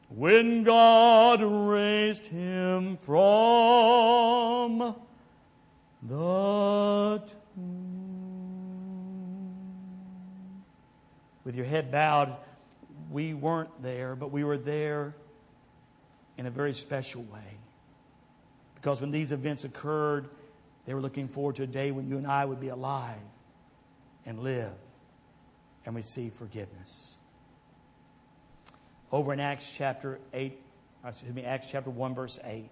when 0.10 0.64
God 0.66 1.42
raised 1.42 2.26
him 2.28 2.98
from 2.98 4.96
the 6.02 7.22
tomb? 7.56 7.96
With 11.46 11.56
your 11.56 11.66
head 11.66 11.90
bowed, 11.90 12.36
we 13.10 13.34
weren't 13.34 13.82
there, 13.82 14.18
but 14.18 14.30
we 14.30 14.44
were 14.44 14.58
there 14.58 15.16
in 16.38 16.48
a 16.48 16.52
very 16.52 16.74
special 16.74 17.22
way. 17.22 17.58
Because 18.76 19.00
when 19.00 19.12
these 19.12 19.32
events 19.32 19.64
occurred, 19.64 20.28
they 20.86 20.94
were 20.94 21.00
looking 21.00 21.30
forward 21.30 21.56
to 21.56 21.64
a 21.64 21.68
day 21.68 21.92
when 21.92 22.10
you 22.10 22.18
and 22.18 22.28
I 22.28 22.44
would 22.44 22.60
be 22.60 22.68
alive 22.68 23.16
and 24.26 24.40
live 24.40 24.74
and 25.86 25.96
receive 25.96 26.34
forgiveness. 26.34 27.20
Over 29.12 29.34
in 29.34 29.40
Acts 29.40 29.72
chapter 29.76 30.20
8 30.34 30.60
uh, 31.04 31.10
excuse 31.10 31.34
me, 31.34 31.44
Acts 31.44 31.68
chapter 31.70 31.90
1, 31.90 32.16
verse 32.16 32.40
8. 32.44 32.70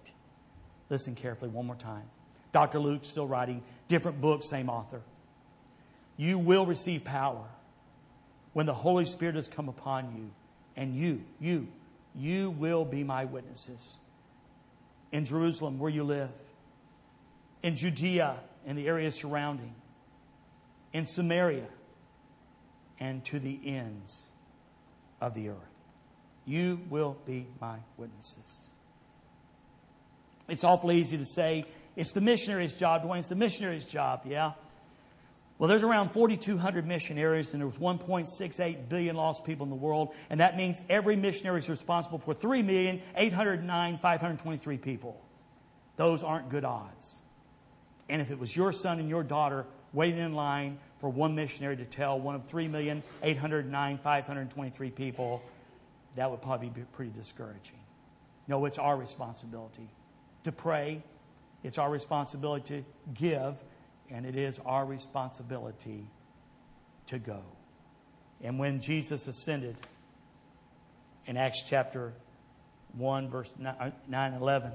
Listen 0.88 1.14
carefully 1.14 1.50
one 1.50 1.66
more 1.66 1.76
time. 1.76 2.04
Dr. 2.52 2.78
Luke 2.78 3.04
still 3.04 3.26
writing, 3.26 3.62
different 3.88 4.20
books, 4.20 4.48
same 4.48 4.70
author. 4.70 5.02
You 6.16 6.38
will 6.38 6.66
receive 6.66 7.04
power 7.04 7.44
when 8.52 8.66
the 8.66 8.74
Holy 8.74 9.04
Spirit 9.04 9.34
has 9.34 9.48
come 9.48 9.68
upon 9.68 10.14
you, 10.16 10.30
and 10.76 10.94
you, 10.94 11.22
you, 11.40 11.68
you 12.14 12.50
will 12.50 12.84
be 12.84 13.04
my 13.04 13.24
witnesses 13.24 13.98
in 15.10 15.24
Jerusalem, 15.24 15.78
where 15.78 15.90
you 15.90 16.04
live, 16.04 16.30
in 17.62 17.76
Judea 17.76 18.36
and 18.66 18.76
the 18.76 18.86
area 18.86 19.10
surrounding, 19.10 19.74
in 20.92 21.04
Samaria, 21.04 21.66
and 23.02 23.24
to 23.24 23.40
the 23.40 23.58
ends 23.64 24.30
of 25.20 25.34
the 25.34 25.48
earth. 25.48 25.56
You 26.46 26.80
will 26.88 27.16
be 27.26 27.48
my 27.60 27.78
witnesses. 27.96 28.68
It's 30.48 30.62
awfully 30.62 30.98
easy 30.98 31.18
to 31.18 31.26
say, 31.26 31.64
it's 31.96 32.12
the 32.12 32.20
missionary's 32.20 32.74
job, 32.74 33.02
Dwayne, 33.02 33.18
it's 33.18 33.26
the 33.26 33.34
missionary's 33.34 33.86
job, 33.86 34.20
yeah? 34.24 34.52
Well, 35.58 35.68
there's 35.68 35.82
around 35.82 36.10
4,200 36.10 36.86
missionaries, 36.86 37.52
and 37.52 37.60
there's 37.60 37.74
1.68 37.74 38.88
billion 38.88 39.16
lost 39.16 39.44
people 39.44 39.64
in 39.64 39.70
the 39.70 39.76
world, 39.76 40.14
and 40.30 40.38
that 40.38 40.56
means 40.56 40.80
every 40.88 41.16
missionary 41.16 41.58
is 41.58 41.68
responsible 41.68 42.18
for 42.18 42.36
3,809,523 42.36 44.80
people. 44.80 45.20
Those 45.96 46.22
aren't 46.22 46.50
good 46.50 46.64
odds. 46.64 47.20
And 48.08 48.22
if 48.22 48.30
it 48.30 48.38
was 48.38 48.56
your 48.56 48.72
son 48.72 49.00
and 49.00 49.08
your 49.08 49.24
daughter 49.24 49.66
waiting 49.92 50.20
in 50.20 50.34
line 50.34 50.78
for 51.00 51.10
one 51.10 51.34
missionary 51.34 51.76
to 51.76 51.84
tell 51.84 52.20
one 52.20 52.34
of 52.34 52.46
3,809,523 52.46 54.94
people, 54.94 55.42
that 56.16 56.30
would 56.30 56.42
probably 56.42 56.68
be 56.68 56.82
pretty 56.92 57.10
discouraging. 57.10 57.78
No, 58.48 58.64
it's 58.64 58.78
our 58.78 58.96
responsibility 58.96 59.88
to 60.44 60.52
pray, 60.52 61.02
it's 61.62 61.78
our 61.78 61.90
responsibility 61.90 62.78
to 62.78 62.84
give 63.14 63.56
and 64.10 64.26
it 64.26 64.36
is 64.36 64.60
our 64.66 64.84
responsibility 64.84 66.06
to 67.06 67.18
go. 67.18 67.42
And 68.42 68.58
when 68.58 68.80
Jesus 68.80 69.26
ascended 69.26 69.76
in 71.26 71.36
Acts 71.36 71.62
chapter 71.66 72.12
1, 72.96 73.30
verse 73.30 73.50
9 73.58 74.34
11, 74.34 74.72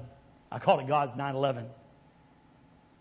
I 0.50 0.58
call 0.58 0.80
it 0.80 0.88
God's 0.88 1.14
9 1.14 1.34
11. 1.34 1.66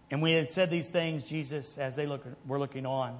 And 0.09 0.21
when 0.21 0.31
he 0.31 0.37
had 0.37 0.49
said 0.49 0.69
these 0.69 0.87
things, 0.87 1.23
Jesus, 1.23 1.77
as 1.77 1.95
they 1.95 2.05
look, 2.05 2.25
were 2.45 2.59
looking 2.59 2.85
on, 2.85 3.19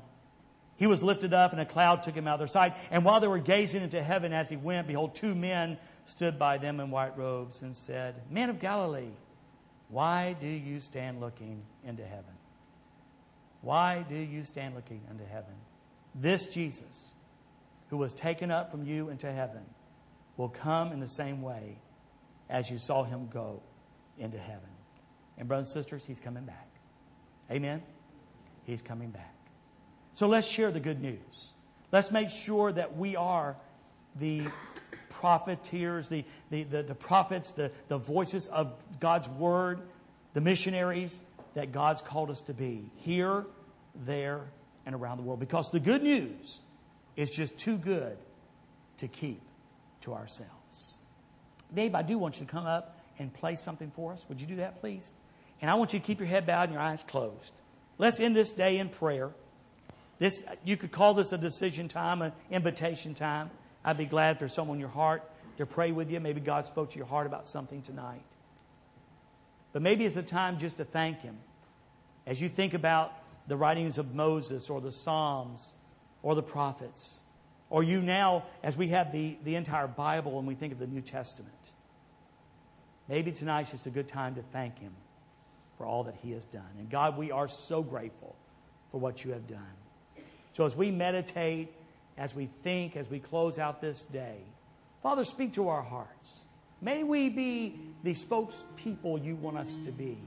he 0.78 0.88
was 0.88 1.04
lifted 1.04 1.34
up, 1.34 1.52
and 1.52 1.60
a 1.60 1.66
cloud 1.66 2.04
took 2.04 2.16
him 2.16 2.28
out 2.28 2.36
of 2.36 2.40
their 2.40 2.48
sight. 2.48 2.76
And 2.92 3.04
while 3.04 3.20
they 3.20 3.28
were 3.28 3.40
gazing 3.40 3.82
into 3.82 4.02
heaven 4.02 4.32
as 4.32 4.48
he 4.48 4.56
went, 4.56 4.88
behold, 4.88 5.16
two 5.16 5.34
men 5.34 5.78
stood 6.06 6.38
by 6.38 6.60
them 6.60 6.80
in 6.80 6.92
white 6.92 7.18
robes 7.18 7.62
and 7.64 7.76
said, 7.76 8.16
Men 8.30 8.50
of 8.50 8.60
Galilee, 8.60 9.10
why 9.90 10.34
do 10.40 10.48
you 10.48 10.80
stand 10.80 11.20
looking 11.20 11.64
into 11.84 12.06
heaven? 12.06 12.26
Why 13.62 14.06
do 14.08 14.16
you 14.16 14.44
stand 14.44 14.76
looking 14.76 15.02
into 15.10 15.26
heaven? 15.26 15.54
This 16.14 16.54
Jesus, 16.54 17.14
who 17.90 17.98
was 17.98 18.14
taken 18.14 18.52
up 18.52 18.70
from 18.70 18.86
you 18.86 19.10
into 19.10 19.32
heaven, 19.32 19.64
will 20.38 20.50
come 20.50 20.92
in 20.92 21.00
the 21.00 21.08
same 21.08 21.42
way 21.42 21.80
as 22.50 22.70
you 22.70 22.78
saw 22.78 23.04
him 23.04 23.30
go 23.34 23.62
into 24.20 24.38
heaven. 24.38 24.70
And, 25.38 25.48
brothers 25.48 25.70
and 25.76 25.84
sisters, 25.84 26.06
he's 26.06 26.20
coming 26.20 26.46
back. 26.46 26.67
Amen? 27.52 27.82
He's 28.66 28.82
coming 28.82 29.10
back. 29.10 29.34
So 30.14 30.28
let's 30.28 30.48
share 30.48 30.72
the 30.72 30.80
good 30.80 31.02
news. 31.02 31.54
Let's 31.92 32.12
make 32.12 32.30
sure 32.30 32.72
that 32.72 32.98
we 32.98 33.16
are 33.16 33.56
the 34.16 34.48
profiteers, 35.10 36.10
the, 36.10 36.26
the, 36.50 36.64
the, 36.64 36.84
the 36.84 36.96
prophets, 36.96 37.52
the, 37.54 37.72
the 37.88 37.98
voices 37.98 38.48
of 38.48 38.74
God's 39.00 39.30
word, 39.30 39.82
the 40.34 40.42
missionaries 40.42 41.24
that 41.54 41.72
God's 41.72 42.02
called 42.02 42.30
us 42.30 42.42
to 42.42 42.54
be 42.54 42.92
here, 42.98 43.46
there, 43.96 44.42
and 44.86 44.94
around 44.94 45.18
the 45.18 45.24
world. 45.24 45.40
Because 45.40 45.72
the 45.72 45.80
good 45.80 46.04
news 46.04 46.62
is 47.16 47.30
just 47.30 47.58
too 47.58 47.78
good 47.78 48.18
to 48.98 49.08
keep 49.08 49.42
to 50.02 50.14
ourselves. 50.14 50.96
Dave, 51.74 51.96
I 51.96 52.02
do 52.02 52.18
want 52.18 52.40
you 52.40 52.46
to 52.46 52.52
come 52.52 52.66
up 52.66 53.00
and 53.20 53.34
play 53.34 53.56
something 53.56 53.92
for 53.92 54.14
us. 54.14 54.26
Would 54.30 54.40
you 54.40 54.48
do 54.48 54.58
that, 54.58 54.80
please? 54.80 55.14
And 55.62 55.72
I 55.72 55.76
want 55.76 55.94
you 55.94 56.00
to 56.00 56.06
keep 56.06 56.20
your 56.20 56.28
head 56.28 56.46
bowed 56.46 56.64
and 56.64 56.74
your 56.74 56.82
eyes 56.82 57.04
closed. 57.04 57.54
Let's 57.98 58.20
end 58.20 58.36
this 58.36 58.52
day 58.52 58.78
in 58.78 58.90
prayer. 58.90 59.32
This, 60.20 60.46
you 60.64 60.78
could 60.78 60.92
call 60.92 61.14
this 61.14 61.32
a 61.32 61.38
decision 61.38 61.88
time, 61.88 62.22
an 62.22 62.32
invitation 62.52 63.14
time. 63.14 63.50
I'd 63.84 63.98
be 63.98 64.06
glad 64.06 64.32
if 64.32 64.40
there's 64.40 64.54
someone 64.54 64.78
in 64.78 64.80
your 64.80 64.90
heart 64.90 65.24
to 65.58 65.66
pray 65.66 65.92
with 65.92 66.12
you. 66.12 66.20
Maybe 66.20 66.42
God 66.42 66.66
spoke 66.66 66.92
to 66.92 66.98
your 66.98 67.08
heart 67.08 67.28
about 67.28 67.48
something 67.48 67.82
tonight. 67.82 68.22
But 69.74 69.82
maybe 69.82 70.06
it's 70.06 70.16
a 70.16 70.24
time 70.24 70.58
just 70.60 70.78
to 70.78 70.86
thank 70.86 71.22
Him. 71.22 71.38
As 72.26 72.42
you 72.42 72.50
think 72.50 72.74
about 72.74 73.14
the 73.48 73.56
writings 73.56 73.98
of 73.98 74.14
Moses 74.14 74.70
or 74.70 74.82
the 74.82 74.92
Psalms 74.92 75.74
or 76.22 76.36
the 76.36 76.44
prophets, 76.44 77.22
or 77.70 77.84
you 77.84 78.02
now, 78.02 78.44
as 78.64 78.78
we 78.78 78.90
have 78.90 79.12
the, 79.12 79.38
the 79.44 79.56
entire 79.56 79.88
Bible 79.88 80.38
and 80.40 80.48
we 80.48 80.56
think 80.56 80.74
of 80.74 80.80
the 80.80 80.88
New 80.88 81.02
Testament, 81.02 81.74
maybe 83.08 83.32
tonight's 83.32 83.72
just 83.72 83.88
a 83.88 83.92
good 83.92 84.08
time 84.08 84.36
to 84.36 84.42
thank 84.42 84.80
Him 84.80 84.94
for 85.78 85.86
all 85.86 86.04
that 86.06 86.16
He 86.22 86.32
has 86.32 86.46
done. 86.46 86.64
And 86.80 86.90
God, 86.90 87.18
we 87.18 87.32
are 87.32 87.48
so 87.48 87.84
grateful 87.84 88.36
for 88.92 89.00
what 89.00 89.24
you 89.24 89.32
have 89.32 89.48
done. 89.48 89.62
So 90.54 90.66
as 90.66 90.76
we 90.76 90.92
meditate, 90.92 91.72
as 92.18 92.34
we 92.34 92.50
think, 92.64 92.96
as 92.96 93.10
we 93.10 93.20
close 93.20 93.60
out 93.60 93.80
this 93.82 94.02
day, 94.02 94.38
Father, 95.04 95.24
speak 95.24 95.54
to 95.54 95.70
our 95.70 95.84
hearts. 95.84 96.46
May 96.82 97.04
we 97.04 97.30
be 97.30 97.80
the 98.04 98.14
spokespeople 98.14 99.24
you 99.24 99.36
want 99.36 99.58
us 99.58 99.78
to 99.86 99.92
be. 99.92 100.18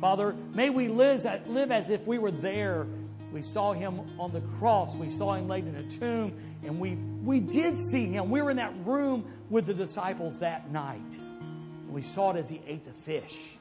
Father, 0.00 0.34
may 0.54 0.70
we 0.70 0.88
live, 0.88 1.26
as 1.26 1.90
if 1.90 2.06
we 2.06 2.18
were 2.18 2.30
there. 2.30 2.86
We 3.32 3.42
saw 3.42 3.72
him 3.72 4.00
on 4.18 4.32
the 4.32 4.40
cross. 4.58 4.94
We 4.94 5.10
saw 5.10 5.34
him 5.34 5.48
laid 5.48 5.66
in 5.66 5.76
a 5.76 5.88
tomb. 5.88 6.34
And 6.64 6.78
we, 6.78 6.96
we 7.24 7.40
did 7.40 7.78
see 7.78 8.06
him. 8.06 8.30
We 8.30 8.42
were 8.42 8.50
in 8.50 8.56
that 8.58 8.74
room 8.84 9.24
with 9.48 9.66
the 9.66 9.74
disciples 9.74 10.40
that 10.40 10.70
night. 10.70 11.16
And 11.16 11.92
we 11.92 12.02
saw 12.02 12.32
it 12.32 12.36
as 12.36 12.48
he 12.48 12.60
ate 12.66 12.84
the 12.84 12.92
fish, 12.92 13.56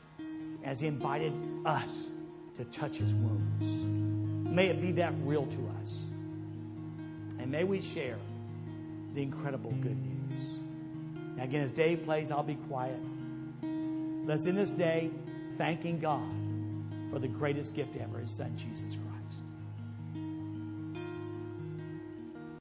as 0.63 0.79
he 0.79 0.87
invited 0.87 1.33
us 1.65 2.11
to 2.55 2.65
touch 2.65 2.97
his 2.97 3.13
wounds. 3.13 4.49
May 4.49 4.67
it 4.67 4.81
be 4.81 4.91
that 4.93 5.13
real 5.23 5.45
to 5.45 5.71
us. 5.79 6.09
And 7.39 7.49
may 7.49 7.63
we 7.63 7.81
share 7.81 8.17
the 9.13 9.21
incredible 9.21 9.71
good 9.81 9.97
news. 9.97 10.57
Now, 11.35 11.43
again, 11.43 11.61
as 11.61 11.71
Dave 11.71 12.03
plays, 12.03 12.31
I'll 12.31 12.43
be 12.43 12.55
quiet. 12.67 12.99
Let's 14.25 14.45
in 14.45 14.55
this 14.55 14.71
day 14.71 15.09
thanking 15.57 15.99
God 15.99 16.29
for 17.09 17.19
the 17.19 17.27
greatest 17.27 17.75
gift 17.75 17.95
ever, 17.95 18.19
his 18.19 18.29
son, 18.29 18.53
Jesus 18.57 18.95
Christ. 18.95 19.08